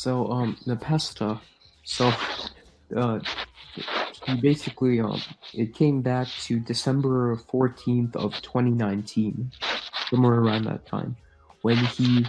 so 0.05 0.29
um, 0.29 0.55
Npesta. 0.67 1.41
So, 1.83 2.13
uh, 2.95 3.19
he 4.27 4.39
basically 4.39 4.99
um, 4.99 5.19
it 5.51 5.73
came 5.73 6.03
back 6.03 6.27
to 6.45 6.59
December 6.59 7.35
fourteenth 7.49 8.15
of 8.15 8.39
twenty 8.43 8.69
nineteen, 8.69 9.51
somewhere 10.11 10.35
around 10.35 10.65
that 10.65 10.85
time, 10.85 11.17
when 11.63 11.77
he 11.77 12.27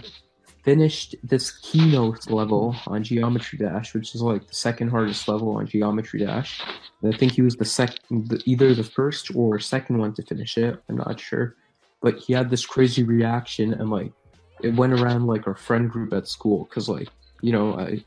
finished 0.63 1.15
this 1.23 1.51
keynote 1.51 2.31
level 2.31 2.75
on 2.87 3.03
Geometry 3.03 3.59
Dash, 3.59 3.93
which 3.93 4.15
is 4.15 4.23
like 4.23 4.47
the 4.47 4.55
second 4.55 4.89
hardest 4.89 5.27
level 5.27 5.55
on 5.57 5.67
Geometry 5.67 6.21
Dash. 6.25 6.59
And 7.03 7.13
I 7.13 7.17
think 7.17 7.33
he 7.33 7.43
was 7.43 7.57
the 7.57 7.65
second, 7.65 8.41
either 8.45 8.73
the 8.73 8.83
first 8.83 9.35
or 9.35 9.59
second 9.59 9.99
one 9.99 10.15
to 10.15 10.23
finish 10.23 10.57
it. 10.57 10.81
I'm 10.89 10.97
not 10.97 11.19
sure, 11.19 11.55
but 12.01 12.17
he 12.17 12.33
had 12.33 12.49
this 12.49 12.65
crazy 12.65 13.03
reaction 13.03 13.71
and 13.71 13.91
like 13.91 14.11
it 14.63 14.73
went 14.73 14.93
around 14.93 15.27
like 15.27 15.45
our 15.45 15.55
friend 15.55 15.91
group 15.91 16.11
at 16.11 16.27
school 16.27 16.65
because 16.65 16.89
like 16.89 17.09
you 17.41 17.51
know 17.51 17.77
i 17.77 18.03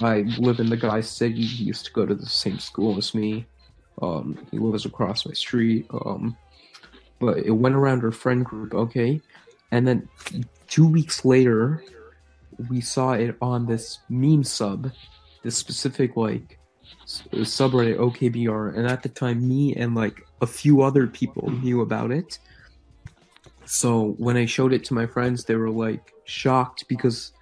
i 0.00 0.20
live 0.38 0.60
in 0.60 0.68
the 0.68 0.76
guy's 0.76 1.08
city 1.08 1.44
he 1.44 1.64
used 1.64 1.84
to 1.84 1.92
go 1.92 2.06
to 2.06 2.14
the 2.14 2.26
same 2.26 2.58
school 2.58 2.96
as 2.96 3.14
me. 3.14 3.46
Um 4.02 4.38
he 4.50 4.58
lives 4.58 4.86
across 4.86 5.26
my 5.26 5.34
street. 5.34 5.86
Um 5.90 6.36
but 7.20 7.38
it 7.38 7.52
went 7.52 7.74
around 7.74 8.04
our 8.04 8.12
friend 8.12 8.44
group 8.44 8.74
okay? 8.74 9.20
And 9.70 9.86
then 9.86 10.08
two 10.66 10.86
weeks 10.86 11.24
later 11.24 11.84
we 12.70 12.80
saw 12.80 13.12
it 13.12 13.36
on 13.40 13.66
this 13.66 13.98
meme 14.08 14.44
sub 14.44 14.90
this 15.42 15.56
specific 15.56 16.16
like 16.16 16.58
subreddit 17.06 17.98
okbr 17.98 18.76
and 18.76 18.86
at 18.86 19.02
the 19.02 19.08
time 19.08 19.46
me 19.46 19.74
and 19.74 19.94
like 19.94 20.26
a 20.40 20.46
few 20.46 20.82
other 20.82 21.06
people 21.06 21.50
knew 21.50 21.80
about 21.80 22.10
it. 22.10 22.38
So 23.64 24.14
when 24.18 24.36
I 24.36 24.46
showed 24.46 24.72
it 24.72 24.84
to 24.84 24.94
my 24.94 25.06
friends, 25.06 25.44
they 25.44 25.56
were 25.56 25.70
like 25.70 26.12
shocked 26.24 26.86
because 26.86 27.32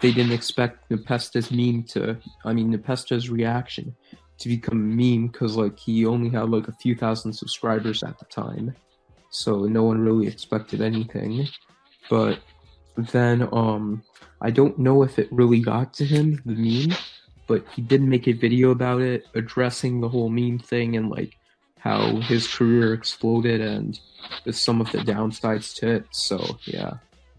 they 0.00 0.12
didn't 0.12 0.32
expect 0.32 0.90
Npesta's 0.90 1.50
meme 1.50 1.84
to, 1.84 2.18
I 2.44 2.52
mean, 2.52 2.76
Npesta's 2.76 3.30
reaction 3.30 3.94
to 4.38 4.48
become 4.48 4.78
a 4.78 4.94
meme 4.94 5.28
because 5.28 5.56
like 5.56 5.78
he 5.78 6.06
only 6.06 6.30
had 6.30 6.50
like 6.50 6.68
a 6.68 6.72
few 6.72 6.94
thousand 6.94 7.32
subscribers 7.32 8.02
at 8.02 8.18
the 8.18 8.24
time. 8.26 8.74
So 9.30 9.64
no 9.64 9.84
one 9.84 10.00
really 10.00 10.26
expected 10.26 10.80
anything. 10.80 11.48
But 12.10 12.40
then 12.96 13.48
um 13.52 14.02
I 14.40 14.50
don't 14.50 14.78
know 14.78 15.02
if 15.02 15.18
it 15.18 15.28
really 15.32 15.60
got 15.60 15.94
to 15.94 16.04
him, 16.04 16.42
the 16.44 16.54
meme, 16.54 16.96
but 17.46 17.64
he 17.74 17.82
did 17.82 18.02
make 18.02 18.28
a 18.28 18.32
video 18.32 18.70
about 18.70 19.00
it 19.00 19.26
addressing 19.34 20.00
the 20.00 20.08
whole 20.08 20.28
meme 20.28 20.58
thing 20.58 20.96
and 20.96 21.10
like 21.10 21.36
how 21.78 22.16
his 22.16 22.46
career 22.46 22.94
exploded 22.94 23.60
and 23.60 24.00
some 24.50 24.80
of 24.80 24.90
the 24.92 24.98
downsides 24.98 25.74
to 25.76 25.88
it. 25.96 26.06
So 26.10 26.58
yeah, 26.64 26.94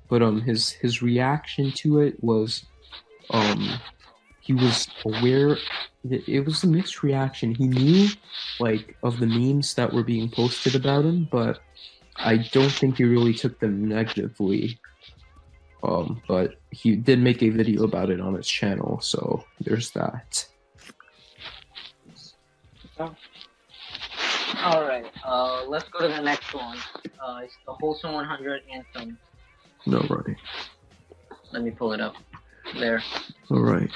but 0.09 0.21
um, 0.21 0.41
his 0.41 0.71
his 0.71 1.01
reaction 1.01 1.71
to 1.73 1.99
it 1.99 2.23
was, 2.23 2.65
um, 3.31 3.79
he 4.39 4.53
was 4.53 4.87
aware. 5.05 5.57
It 6.03 6.45
was 6.45 6.63
a 6.63 6.67
mixed 6.67 7.01
reaction. 7.01 7.55
He 7.55 7.67
knew 7.67 8.09
like 8.59 8.95
of 9.01 9.19
the 9.19 9.25
memes 9.25 9.73
that 9.75 9.91
were 9.91 10.03
being 10.03 10.29
posted 10.29 10.75
about 10.75 11.05
him, 11.05 11.27
but 11.31 11.59
I 12.17 12.37
don't 12.37 12.71
think 12.71 12.97
he 12.97 13.03
really 13.03 13.33
took 13.33 13.59
them 13.59 13.87
negatively. 13.87 14.79
Um, 15.83 16.21
but 16.27 16.55
he 16.71 16.95
did 16.95 17.19
make 17.19 17.43
a 17.43 17.49
video 17.49 17.83
about 17.83 18.09
it 18.09 18.19
on 18.19 18.33
his 18.33 18.47
channel, 18.47 18.99
so 19.01 19.43
there's 19.59 19.91
that. 19.91 20.47
All 22.97 24.81
right. 24.87 25.05
Uh, 25.23 25.65
let's 25.67 25.87
go 25.89 26.07
to 26.07 26.07
the 26.07 26.21
next 26.21 26.53
one. 26.53 26.77
Uh, 27.23 27.41
it's 27.43 27.57
the 27.65 27.73
Wholesome 27.73 28.13
100 28.13 28.63
anthem. 28.73 29.17
No 29.85 29.99
right. 30.09 30.35
Let 31.51 31.63
me 31.63 31.71
pull 31.71 31.93
it 31.93 32.01
up. 32.01 32.15
There. 32.79 33.03
All 33.51 33.61
right. 33.61 33.89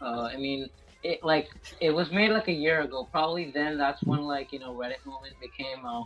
Uh, 0.00 0.28
I 0.32 0.36
mean, 0.36 0.68
it 1.02 1.22
like 1.22 1.48
it 1.80 1.90
was 1.90 2.10
made 2.10 2.30
like 2.30 2.48
a 2.48 2.52
year 2.52 2.82
ago. 2.82 3.08
Probably 3.10 3.50
then 3.50 3.78
that's 3.78 4.02
when 4.02 4.20
like 4.22 4.52
you 4.52 4.58
know 4.58 4.72
Reddit 4.74 5.04
moment 5.04 5.34
became 5.40 5.84
uh, 5.84 6.02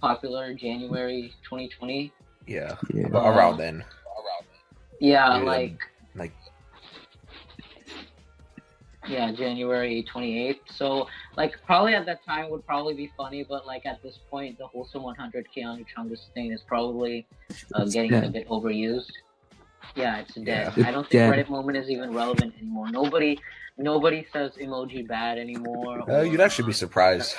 popular. 0.00 0.54
January 0.54 1.32
2020. 1.44 2.12
Yeah, 2.46 2.76
Yeah. 2.92 3.06
about 3.06 3.36
around 3.36 3.58
then. 3.58 3.84
Yeah, 5.00 5.38
Yeah. 5.38 5.42
like 5.44 5.78
Like 6.14 6.32
yeah, 9.06 9.32
January 9.32 10.04
28th. 10.12 10.60
So 10.70 11.08
like 11.36 11.56
probably 11.66 11.94
at 11.94 12.06
that 12.06 12.24
time 12.24 12.50
would 12.50 12.64
probably 12.64 12.94
be 12.94 13.10
funny, 13.16 13.44
but 13.46 13.66
like 13.66 13.84
at 13.84 14.02
this 14.02 14.18
point, 14.30 14.56
the 14.58 14.66
wholesome 14.66 15.02
100 15.02 15.46
Keanu 15.54 15.84
Chungus 15.94 16.30
thing 16.32 16.52
is 16.52 16.62
probably 16.62 17.26
uh, 17.74 17.82
It's 17.82 17.92
getting 17.92 18.14
a 18.14 18.28
bit 18.30 18.48
overused. 18.48 19.10
Yeah, 19.94 20.18
it's 20.18 20.34
dead. 20.34 20.72
It's 20.76 20.86
I 20.86 20.90
don't 20.90 21.02
think 21.08 21.12
dead. 21.12 21.46
Reddit 21.46 21.50
moment 21.50 21.78
is 21.78 21.88
even 21.88 22.12
relevant 22.14 22.54
anymore. 22.58 22.90
Nobody, 22.90 23.38
nobody 23.78 24.26
says 24.32 24.52
emoji 24.60 25.06
bad 25.06 25.38
anymore. 25.38 26.00
uh, 26.08 26.18
or- 26.20 26.24
you'd 26.24 26.40
actually 26.40 26.66
be 26.66 26.72
surprised. 26.72 27.36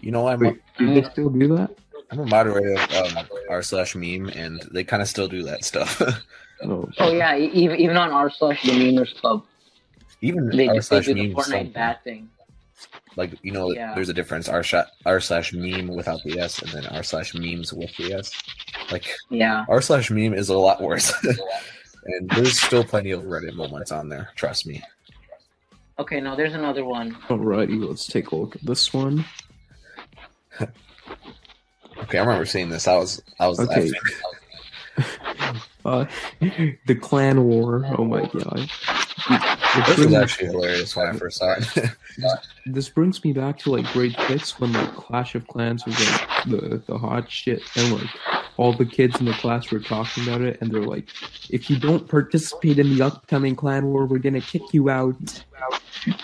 You 0.00 0.10
know, 0.12 0.28
I'm 0.28 0.40
Wait, 0.40 0.60
do 0.78 0.94
they 0.94 1.02
still 1.10 1.30
do 1.30 1.56
that? 1.56 1.70
I'm 2.10 2.20
a 2.20 2.26
moderator 2.26 2.74
of 2.74 3.16
um, 3.16 3.26
r 3.50 3.62
slash 3.62 3.96
meme, 3.96 4.28
and 4.28 4.62
they 4.70 4.84
kind 4.84 5.02
of 5.02 5.08
still 5.08 5.28
do 5.28 5.42
that 5.44 5.64
stuff. 5.64 6.00
Oh, 6.62 6.88
Oh 6.98 7.12
yeah, 7.12 7.36
e- 7.36 7.50
even 7.52 7.76
even 7.78 7.98
on 7.98 8.10
r 8.12 8.30
slash 8.30 8.62
the 8.62 8.70
memers 8.72 9.14
club, 9.20 9.44
Even 10.22 10.48
they 10.48 10.68
r 10.68 10.76
just 10.76 10.88
they 10.88 11.02
slash 11.02 11.04
do 11.04 11.12
the 11.14 11.26
meme, 11.28 11.36
Fortnite 11.36 11.72
bat 11.74 12.02
thing. 12.02 12.30
Like 13.16 13.32
you 13.42 13.52
know, 13.52 13.72
Yeah. 13.72 13.94
there's 13.94 14.08
a 14.08 14.14
difference. 14.14 14.48
R 14.48 14.62
sh- 14.62 14.74
r 15.04 15.20
slash 15.20 15.52
meme 15.52 15.88
without 15.88 16.22
the 16.24 16.38
s, 16.40 16.60
and 16.62 16.70
then 16.72 16.86
r 16.86 17.02
slash 17.02 17.34
memes 17.34 17.72
with 17.72 17.94
the 17.96 18.12
s. 18.14 18.32
Like 18.92 19.06
Yeah. 19.30 19.64
r 19.68 19.80
slash 19.80 20.10
meme 20.10 20.34
is 20.34 20.48
a 20.48 20.58
lot 20.58 20.80
worse. 20.82 21.12
and 22.04 22.28
there's 22.30 22.60
still 22.60 22.84
plenty 22.84 23.10
of 23.12 23.22
Reddit 23.22 23.54
moments 23.54 23.90
on 23.92 24.08
there. 24.08 24.30
Trust 24.36 24.66
me. 24.66 24.82
Okay, 25.98 26.20
now 26.20 26.34
there's 26.36 26.52
another 26.54 26.84
one. 26.84 27.14
alrighty, 27.28 27.82
let's 27.86 28.06
take 28.06 28.30
a 28.32 28.36
look 28.36 28.54
at 28.56 28.62
this 28.62 28.92
one. 28.92 29.24
Okay, 31.98 32.18
I 32.18 32.20
remember 32.20 32.44
seeing 32.44 32.68
this. 32.68 32.86
I 32.86 32.96
was 32.96 33.22
I 33.40 33.48
was 33.48 33.58
Okay. 33.58 33.90
laughing. 34.98 35.60
Uh, 35.84 36.04
the 36.86 36.94
clan 37.00 37.44
war. 37.44 37.84
Oh 37.96 38.04
my 38.04 38.22
god. 38.26 38.68
This 39.86 39.98
was 39.98 40.14
actually 40.14 40.48
hilarious 40.48 40.96
when 40.96 41.06
I 41.06 41.12
first 41.12 41.38
saw 41.38 41.54
it. 41.54 41.90
this 42.66 42.88
brings 42.88 43.22
me 43.24 43.32
back 43.32 43.58
to 43.60 43.70
like 43.72 43.86
grade 43.92 44.16
six 44.26 44.58
when 44.58 44.72
like 44.72 44.94
Clash 44.94 45.34
of 45.34 45.46
Clans 45.46 45.84
was 45.84 45.98
like 45.98 46.44
the 46.46 46.82
the 46.86 46.98
hot 46.98 47.30
shit, 47.30 47.62
and 47.76 47.92
like 47.92 48.08
all 48.56 48.72
the 48.72 48.86
kids 48.86 49.18
in 49.20 49.26
the 49.26 49.32
class 49.34 49.70
were 49.70 49.80
talking 49.80 50.26
about 50.26 50.40
it, 50.40 50.60
and 50.60 50.70
they're 50.70 50.82
like, 50.82 51.08
"If 51.50 51.68
you 51.68 51.78
don't 51.78 52.08
participate 52.08 52.78
in 52.78 52.96
the 52.96 53.04
upcoming 53.04 53.56
clan 53.56 53.86
war, 53.86 54.06
we're 54.06 54.18
gonna 54.18 54.40
kick 54.40 54.62
you 54.72 54.88
out." 54.88 55.44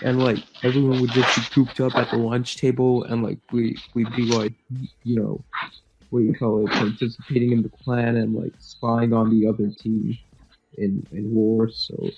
And 0.02 0.22
like 0.22 0.38
everyone 0.62 1.00
would 1.00 1.10
just 1.10 1.36
be 1.36 1.42
cooped 1.54 1.80
up 1.80 1.96
at 1.96 2.10
the 2.10 2.16
lunch 2.16 2.56
table, 2.56 3.04
and 3.04 3.22
like 3.22 3.38
we 3.50 3.76
we'd 3.94 4.14
be 4.14 4.26
like, 4.26 4.54
you 5.02 5.16
know, 5.16 5.44
what 6.10 6.20
do 6.20 6.26
you 6.26 6.34
call 6.34 6.66
it, 6.66 6.72
participating 6.72 7.52
in 7.52 7.62
the 7.62 7.70
clan 7.70 8.16
and 8.16 8.34
like 8.34 8.52
spying 8.58 9.12
on 9.12 9.30
the 9.30 9.46
other 9.46 9.68
team 9.68 10.18
in 10.78 11.06
in 11.12 11.34
war. 11.34 11.70
So 11.70 12.10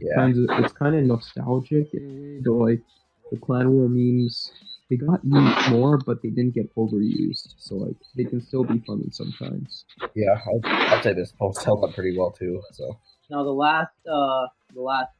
yeah. 0.00 0.14
kind 0.16 0.36
of 0.50 0.64
it's 0.64 0.72
kind 0.72 0.94
of 0.96 1.02
nostalgic 1.04 1.92
in 1.94 2.02
a 2.02 2.12
way, 2.22 2.40
though 2.44 2.56
like 2.68 2.82
the 3.30 3.38
clan 3.38 3.70
war 3.70 3.88
memes 3.88 4.52
they 4.90 4.96
got 4.96 5.20
used 5.24 5.70
more 5.70 5.98
but 5.98 6.22
they 6.22 6.30
didn't 6.30 6.54
get 6.54 6.74
overused 6.76 7.54
so 7.58 7.76
like 7.76 7.96
they 8.16 8.24
can 8.24 8.40
still 8.40 8.64
be 8.64 8.78
funny 8.86 9.08
sometimes 9.10 9.84
Yeah, 10.14 10.34
I'll, 10.46 10.60
I'll 10.64 11.02
say 11.02 11.12
this 11.12 11.32
post 11.32 11.62
held 11.64 11.84
up 11.84 11.94
pretty 11.94 12.16
well 12.16 12.30
too. 12.30 12.62
So 12.72 12.98
Now 13.30 13.42
the 13.44 13.50
last 13.66 13.92
uh 14.10 14.46
the 14.74 14.80
last 14.80 15.12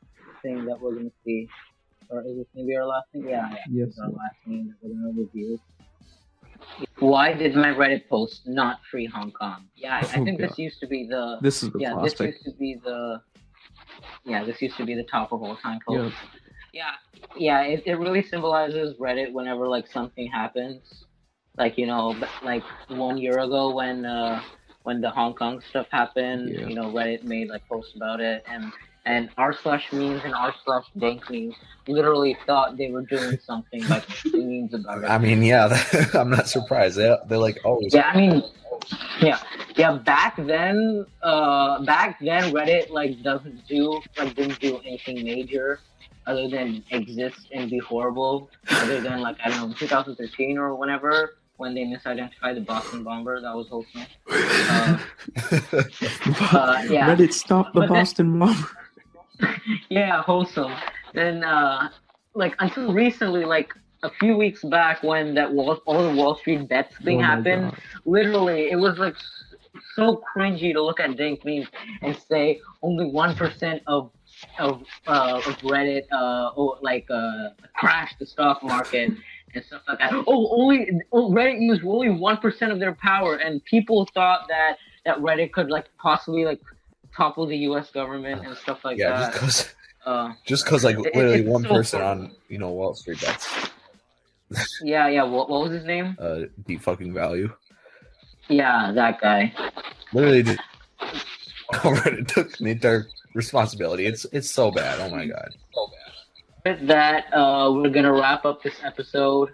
thing 0.42 0.64
that 0.66 0.80
we're 0.80 0.94
gonna 0.94 1.10
see, 1.24 1.48
or 2.10 2.20
is 2.22 2.36
this 2.38 2.46
maybe 2.54 2.74
our 2.76 2.86
last 2.86 3.06
thing? 3.12 3.24
Yeah, 3.28 3.48
yeah. 3.50 3.58
yes 3.70 3.98
our 4.02 4.08
last 4.08 4.36
thing 4.46 4.68
that 4.68 4.76
we're 4.80 4.94
gonna 4.94 5.12
review. 5.20 5.60
Why 6.98 7.32
did 7.32 7.54
my 7.54 7.68
Reddit 7.68 8.08
post 8.08 8.42
not 8.46 8.80
free 8.90 9.06
Hong 9.06 9.30
Kong? 9.32 9.66
Yeah, 9.76 9.96
I, 9.96 9.98
I 9.98 10.20
Oh, 10.20 10.24
think 10.24 10.40
God. 10.40 10.48
this 10.50 10.58
used 10.58 10.80
to 10.80 10.86
be 10.86 11.06
the 11.08 11.38
this 11.42 11.62
is 11.62 11.70
the 11.72 11.78
yeah 11.80 11.94
this 12.02 12.18
used 12.18 12.44
to 12.44 12.52
be 12.58 12.76
the 12.82 13.20
yeah 14.24 14.44
this 14.44 14.61
used 14.62 14.76
to 14.76 14.84
be 14.84 14.94
the 14.94 15.05
top 15.05 15.32
of 15.32 15.42
all 15.42 15.57
time 15.57 15.78
yeah. 15.90 16.11
Yeah, 16.72 16.92
yeah. 17.36 17.62
It, 17.62 17.82
it 17.86 17.94
really 17.94 18.22
symbolizes 18.22 18.94
Reddit 18.99 19.32
whenever 19.32 19.66
like 19.68 19.86
something 19.90 20.30
happens, 20.30 21.05
like 21.57 21.78
you 21.78 21.86
know, 21.86 22.14
like 22.42 22.62
one 22.88 23.16
year 23.18 23.38
ago 23.38 23.74
when 23.74 24.05
uh 24.05 24.42
when 24.82 25.01
the 25.01 25.11
Hong 25.11 25.34
Kong 25.34 25.62
stuff 25.70 25.86
happened, 25.90 26.51
Yeah. 26.51 26.66
you 26.66 26.74
know, 26.74 26.92
Reddit 26.92 27.24
made 27.24 27.49
like 27.49 27.66
posts 27.68 27.94
about 27.96 28.20
it, 28.20 28.44
and 28.46 28.70
and 29.07 29.30
r 29.38 29.53
slash 29.55 29.90
memes 29.92 30.22
and 30.24 30.34
r 30.34 30.55
slash 30.64 30.84
dank 30.99 31.28
memes 31.30 31.55
literally 31.86 32.36
thought 32.46 32.76
they 32.76 32.90
were 32.90 33.03
doing 33.03 33.38
something 33.46 33.80
by 33.88 34.01
posting 34.01 34.61
memes 34.61 34.74
about 34.74 35.05
it. 35.05 35.11
I 35.11 35.18
mean, 35.18 35.42
yeah, 35.42 35.68
I'm 36.14 36.30
not 36.30 36.49
surprised. 36.49 36.99
They 36.99 37.16
they're 37.28 37.38
like 37.38 37.59
always. 37.64 37.94
Yeah, 37.94 38.11
I 38.12 38.16
mean, 38.16 38.42
yeah, 39.20 39.38
yeah. 39.76 39.92
Back 39.98 40.36
then, 40.36 41.04
uh, 41.22 41.82
back 41.84 42.18
then, 42.20 42.52
Reddit 42.52 42.90
like 42.90 43.22
doesn't 43.22 43.66
do 43.66 44.00
like 44.16 44.34
didn't 44.34 44.60
do 44.60 44.78
anything 44.84 45.24
major 45.24 45.80
other 46.26 46.48
than 46.48 46.84
exist 46.90 47.48
and 47.52 47.70
be 47.70 47.78
horrible. 47.78 48.50
Other 48.70 49.00
than 49.00 49.20
like 49.20 49.36
I 49.44 49.50
don't 49.50 49.68
know, 49.70 49.74
2013 49.76 50.58
or 50.58 50.74
whenever 50.74 51.36
when 51.56 51.74
they 51.74 51.82
misidentified 51.82 52.54
the 52.54 52.60
Boston 52.60 53.02
bomber, 53.02 53.40
that 53.40 53.54
was 53.54 53.68
wholesome. 53.68 54.02
Uh, 54.30 54.98
uh, 56.52 56.82
yeah. 56.88 57.08
reddit 57.14 57.32
stopped 57.32 57.74
the 57.74 57.80
But 57.80 57.88
then- 57.88 57.98
boston 57.98 58.38
bomber 58.38 58.68
yeah, 59.88 60.22
wholesome. 60.22 60.72
Then, 61.14 61.42
uh, 61.44 61.88
like 62.34 62.54
until 62.58 62.92
recently, 62.92 63.44
like 63.44 63.72
a 64.03 64.11
few 64.11 64.36
weeks 64.36 64.62
back 64.64 65.03
when 65.03 65.34
that 65.34 65.53
Wall, 65.53 65.80
all 65.86 66.03
the 66.09 66.14
Wall 66.14 66.34
Street 66.36 66.68
bets 66.68 66.94
thing 67.05 67.18
Oh 67.18 67.24
happened. 67.24 67.70
God. 67.72 67.78
literally 68.05 68.70
it 68.70 68.76
was 68.76 68.99
like 68.99 69.16
so 69.94 70.22
cringy 70.34 70.72
to 70.72 70.82
look 70.82 71.01
at 71.01 71.16
dank 71.16 71.44
memes 71.44 71.66
and 72.03 72.16
say 72.28 72.61
only 72.82 73.07
one 73.11 73.34
percent 73.34 73.82
of 73.86 74.11
of 74.61 74.82
uh, 75.09 75.36
of 75.46 75.57
Reddit 75.59 76.03
uh 76.12 76.51
or 76.57 76.78
like 76.80 77.07
uh 77.11 77.49
crashed 77.76 78.18
the 78.20 78.26
stock 78.26 78.62
market 78.62 79.11
and 79.55 79.64
stuff 79.64 79.82
like 79.88 79.99
that. 79.99 80.12
Oh, 80.12 80.49
only 80.61 80.90
oh, 81.12 81.30
Reddit 81.32 81.61
used 81.61 81.82
only 81.84 82.11
one 82.11 82.36
percent 82.36 82.70
of 82.70 82.78
their 82.78 82.94
power, 82.94 83.36
and 83.36 83.64
people 83.64 84.07
thought 84.14 84.46
that 84.49 84.76
that 85.05 85.18
Reddit 85.18 85.53
could 85.53 85.70
like 85.70 85.86
possibly 85.99 86.44
like 86.44 86.61
topple 87.16 87.46
the 87.46 87.57
U.S. 87.68 87.90
government 87.90 88.46
and 88.46 88.57
stuff 88.59 88.84
like 88.84 88.99
yeah, 88.99 89.11
that. 89.18 89.32
just 89.32 89.40
cause 89.40 89.74
Uh, 90.07 90.32
just 90.46 90.66
cause 90.66 90.84
like 90.84 90.96
It- 90.99 91.14
literally 91.16 91.40
it's 91.40 91.49
one 91.49 91.62
so 91.64 91.68
person 91.70 92.01
funny. 92.01 92.20
on 92.26 92.36
you 92.49 92.59
know 92.59 92.70
Wall 92.70 92.94
Street 92.94 93.20
bets 93.20 93.49
yeah, 94.82 95.09
yeah. 95.09 95.22
What 95.24 95.49
what 95.51 95.62
was 95.62 95.72
his 95.72 95.84
name? 95.84 96.16
uh 96.20 96.42
deep 96.66 96.80
fucking 96.82 97.12
value. 97.12 97.53
Yeah, 98.49 98.92
that 98.94 99.20
guy. 99.20 99.53
Literally, 100.12 100.42
just 100.42 100.61
already 101.84 102.24
took 102.24 102.57
the 102.59 102.66
entire 102.70 103.07
responsibility. 103.34 104.07
It's 104.07 104.24
it's 104.32 104.51
so 104.51 104.70
bad. 104.70 105.01
Oh 105.01 105.11
my 105.14 105.26
god. 105.26 105.51
So 105.74 105.86
bad. 106.64 106.78
With 106.78 106.88
that, 106.88 107.24
uh, 107.34 107.70
we're 107.74 107.90
gonna 107.90 108.12
wrap 108.12 108.44
up 108.44 108.62
this 108.62 108.74
episode. 108.84 109.51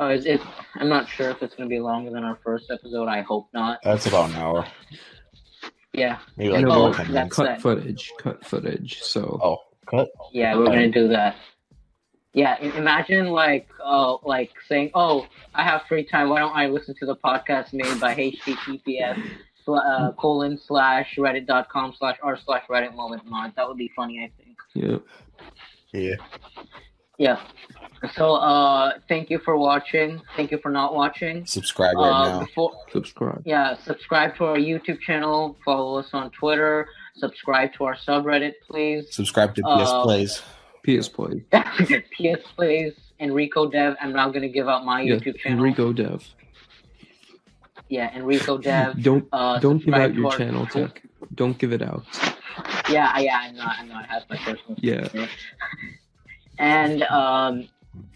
Uh, 0.00 0.08
is 0.08 0.26
it? 0.26 0.40
I'm 0.76 0.88
not 0.88 1.08
sure 1.08 1.30
if 1.30 1.42
it's 1.42 1.54
gonna 1.54 1.68
be 1.68 1.78
longer 1.78 2.10
than 2.10 2.24
our 2.24 2.38
first 2.44 2.70
episode. 2.70 3.06
I 3.08 3.20
hope 3.22 3.48
not. 3.54 3.78
That's 3.84 4.06
about 4.06 4.30
an 4.30 4.36
hour. 4.36 4.66
Yeah, 5.92 6.18
Maybe 6.38 6.54
like 6.54 6.64
No, 6.64 6.86
oh, 6.86 6.88
but 6.90 6.96
10 6.96 7.12
that's- 7.12 7.12
minutes. 7.12 7.36
cut 7.36 7.44
that. 7.44 7.60
footage 7.60 8.12
cut 8.18 8.44
footage 8.44 9.02
so 9.02 9.38
Oh, 9.42 9.58
cut. 9.86 10.08
yeah, 10.32 10.56
we're 10.56 10.64
gonna 10.66 10.90
do 10.90 11.06
that. 11.08 11.36
Yeah, 12.34 12.58
imagine 12.60 13.26
like, 13.26 13.68
uh, 13.84 14.16
like 14.22 14.52
saying, 14.68 14.90
"Oh, 14.94 15.26
I 15.54 15.62
have 15.64 15.82
free 15.88 16.02
time. 16.04 16.30
Why 16.30 16.38
don't 16.38 16.56
I 16.56 16.66
listen 16.66 16.94
to 17.00 17.06
the 17.06 17.16
podcast 17.16 17.72
made 17.74 18.00
by 18.00 18.14
HTTPS 18.14 19.18
sl- 19.64 19.74
uh, 19.76 20.12
colon 20.12 20.58
slash 20.58 21.16
reddit.com 21.18 21.92
slash 21.98 22.16
r 22.22 22.38
slash 22.42 22.64
Reddit 22.70 22.94
moment 22.94 23.26
mod?" 23.26 23.52
That 23.56 23.68
would 23.68 23.76
be 23.76 23.90
funny, 23.94 24.20
I 24.24 24.30
think. 24.42 24.56
yeah 24.74 24.96
Yeah. 25.92 26.14
Yeah. 27.18 27.40
So, 28.16 28.34
uh, 28.36 28.92
thank 29.08 29.28
you 29.30 29.38
for 29.38 29.56
watching. 29.58 30.20
Thank 30.34 30.50
you 30.50 30.58
for 30.58 30.70
not 30.70 30.94
watching. 30.94 31.44
Subscribe 31.46 31.94
right 31.96 32.10
Uh, 32.10 32.28
now. 32.30 32.40
before, 32.46 32.72
subscribe 32.90 33.42
yeah, 33.44 33.76
subscribe 33.84 34.34
to 34.38 34.46
our 34.46 34.56
YouTube 34.56 35.00
channel. 35.00 35.56
Follow 35.64 35.98
us 36.00 36.08
on 36.14 36.30
Twitter. 36.30 36.88
Subscribe 37.16 37.74
to 37.74 37.84
our 37.84 37.94
subreddit, 37.94 38.54
please. 38.66 39.14
Subscribe 39.14 39.54
to 39.56 39.60
PS 39.62 39.90
uh, 39.90 40.02
Plays. 40.02 40.42
Ps 40.84 41.08
play 41.08 41.44
PS 41.50 42.42
Plays, 42.56 42.94
Enrico 43.20 43.68
Dev. 43.68 43.96
I'm 44.00 44.12
now 44.12 44.28
gonna 44.30 44.48
give 44.48 44.68
out 44.68 44.84
my 44.84 45.02
yeah 45.02 45.14
YouTube 45.14 45.38
channel. 45.38 45.58
enrico 45.58 45.92
dev 45.92 46.24
Yeah, 47.88 48.14
Enrico 48.16 48.58
Dev. 48.68 49.02
don't 49.02 49.26
Uh, 49.32 49.58
don't 49.58 49.84
give 49.84 49.94
out 49.94 50.14
your 50.14 50.26
our- 50.30 50.36
channel 50.38 50.66
tech 50.66 51.02
don't 51.34 51.56
give 51.58 51.72
it 51.72 51.82
out 51.82 52.04
Yeah, 52.90 53.16
yeah, 53.18 53.38
I 53.44 53.50
know, 53.52 53.64
I 53.64 53.84
know. 53.86 53.94
I 53.94 54.06
have 54.12 54.24
my 54.28 54.36
personal. 54.36 54.76
Yeah. 54.80 55.08
And 56.58 57.02
um, 57.04 57.68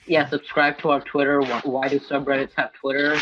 yeah, 0.07 0.29
subscribe 0.29 0.79
to 0.81 0.91
our 0.91 1.01
Twitter. 1.01 1.41
Why, 1.41 1.61
why 1.65 1.89
do 1.89 1.99
subreddits 1.99 2.53
have 2.57 2.73
Twitter? 2.75 3.17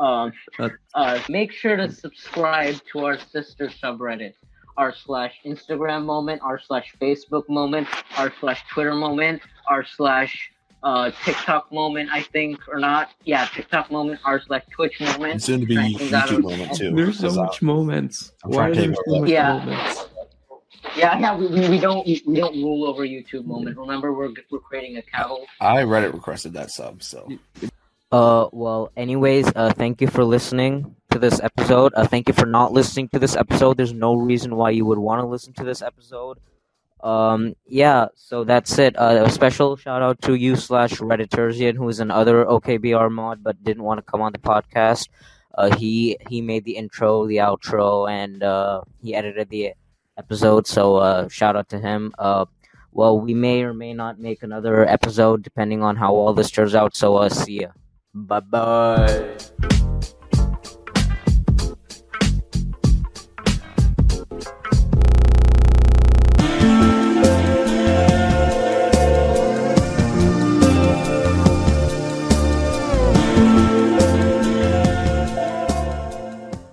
Um, 0.00 0.32
Uh, 0.58 0.68
uh, 0.94 1.18
make 1.28 1.52
sure 1.52 1.76
to 1.76 1.90
subscribe 1.90 2.76
to 2.92 3.04
our 3.06 3.18
sister 3.18 3.68
subreddit, 3.82 4.34
r 4.78 4.92
slash 4.94 5.34
Instagram 5.44 6.04
moment, 6.04 6.40
r 6.42 6.58
slash 6.58 6.92
Facebook 7.00 7.48
moment, 7.48 7.88
r 8.16 8.32
slash 8.40 8.62
Twitter 8.70 8.94
moment, 8.94 9.42
r 9.68 9.84
slash 9.84 10.50
uh, 10.82 11.10
TikTok 11.24 11.72
moment, 11.72 12.08
I 12.12 12.22
think, 12.22 12.60
or 12.68 12.78
not. 12.78 13.10
Yeah, 13.24 13.46
TikTok 13.54 13.90
moment, 13.90 14.20
r 14.24 14.40
slash 14.40 14.62
Twitch 14.70 15.00
And 15.00 15.12
moment. 15.18 15.42
soon 15.42 15.60
to 15.60 15.66
be 15.66 15.76
I 15.78 15.90
YouTube 15.90 16.44
was- 16.44 16.56
moment 16.56 16.74
too. 16.76 16.90
there's 16.94 17.16
so 17.18 17.22
Because, 17.22 17.36
much 17.36 17.62
moments 17.62 18.32
I'm 18.44 18.50
why 18.50 18.68
are 18.68 18.74
to 18.74 18.80
there 18.80 18.94
so 19.06 19.20
much 19.20 19.30
Yeah. 19.30 19.58
moments 19.58 20.06
Yeah, 20.96 21.18
yeah, 21.18 21.36
we, 21.36 21.46
we, 21.48 21.68
we 21.68 21.78
don't 21.80 22.06
we, 22.06 22.22
we 22.26 22.36
don't 22.36 22.54
rule 22.54 22.84
over 22.86 23.02
YouTube 23.04 23.44
moment. 23.46 23.76
Remember, 23.76 24.12
we're 24.12 24.30
we're 24.50 24.60
creating 24.60 24.96
a 24.98 25.02
cattle. 25.02 25.44
I 25.60 25.82
Reddit 25.82 26.12
requested 26.12 26.52
that 26.54 26.70
sub, 26.70 27.02
so 27.02 27.28
Uh, 28.12 28.48
well, 28.52 28.92
anyways, 28.96 29.50
uh, 29.56 29.72
thank 29.74 30.00
you 30.00 30.06
for 30.06 30.24
listening 30.24 30.94
to 31.16 31.30
this 31.30 31.40
episode. 31.40 31.94
Uh, 31.96 32.06
thank 32.06 32.28
you 32.28 32.34
for 32.34 32.46
not 32.46 32.72
listening 32.72 33.08
to 33.08 33.18
this 33.18 33.36
episode. 33.36 33.76
There's 33.76 33.92
no 33.92 34.14
reason 34.14 34.54
why 34.54 34.70
you 34.70 34.84
would 34.84 34.98
want 34.98 35.22
to 35.22 35.26
listen 35.26 35.54
to 35.54 35.64
this 35.64 35.80
episode. 35.80 36.38
Um, 37.02 37.54
yeah, 37.66 38.08
so 38.14 38.44
that's 38.44 38.78
it. 38.78 38.96
Uh, 38.98 39.24
a 39.24 39.30
special 39.30 39.76
shout 39.76 40.02
out 40.02 40.20
to 40.22 40.34
you 40.34 40.56
slash 40.56 40.92
Redditersian, 41.00 41.76
who 41.76 41.88
is 41.88 42.00
another 42.00 42.44
OKBR 42.44 43.10
mod 43.10 43.42
but 43.42 43.62
didn't 43.64 43.82
want 43.82 43.98
to 43.98 44.02
come 44.02 44.20
on 44.20 44.32
the 44.32 44.38
podcast. 44.38 45.08
Uh, 45.54 45.74
he 45.76 46.18
he 46.28 46.42
made 46.42 46.64
the 46.64 46.76
intro, 46.76 47.26
the 47.26 47.36
outro, 47.36 48.10
and 48.10 48.42
uh, 48.42 48.82
he 49.02 49.14
edited 49.14 49.48
the 49.48 49.72
episode. 50.18 50.66
So 50.66 50.96
uh, 50.96 51.28
shout 51.28 51.56
out 51.56 51.70
to 51.70 51.78
him. 51.78 52.12
Uh, 52.18 52.44
well, 52.92 53.18
we 53.18 53.32
may 53.32 53.62
or 53.62 53.72
may 53.72 53.94
not 53.94 54.18
make 54.18 54.42
another 54.42 54.86
episode 54.86 55.42
depending 55.42 55.82
on 55.82 55.96
how 55.96 56.14
all 56.14 56.34
this 56.34 56.50
turns 56.50 56.74
out. 56.74 56.94
So 56.94 57.16
uh, 57.16 57.30
see 57.30 57.60
ya. 57.62 57.68
Bye 58.12 58.40
bye. 58.40 59.36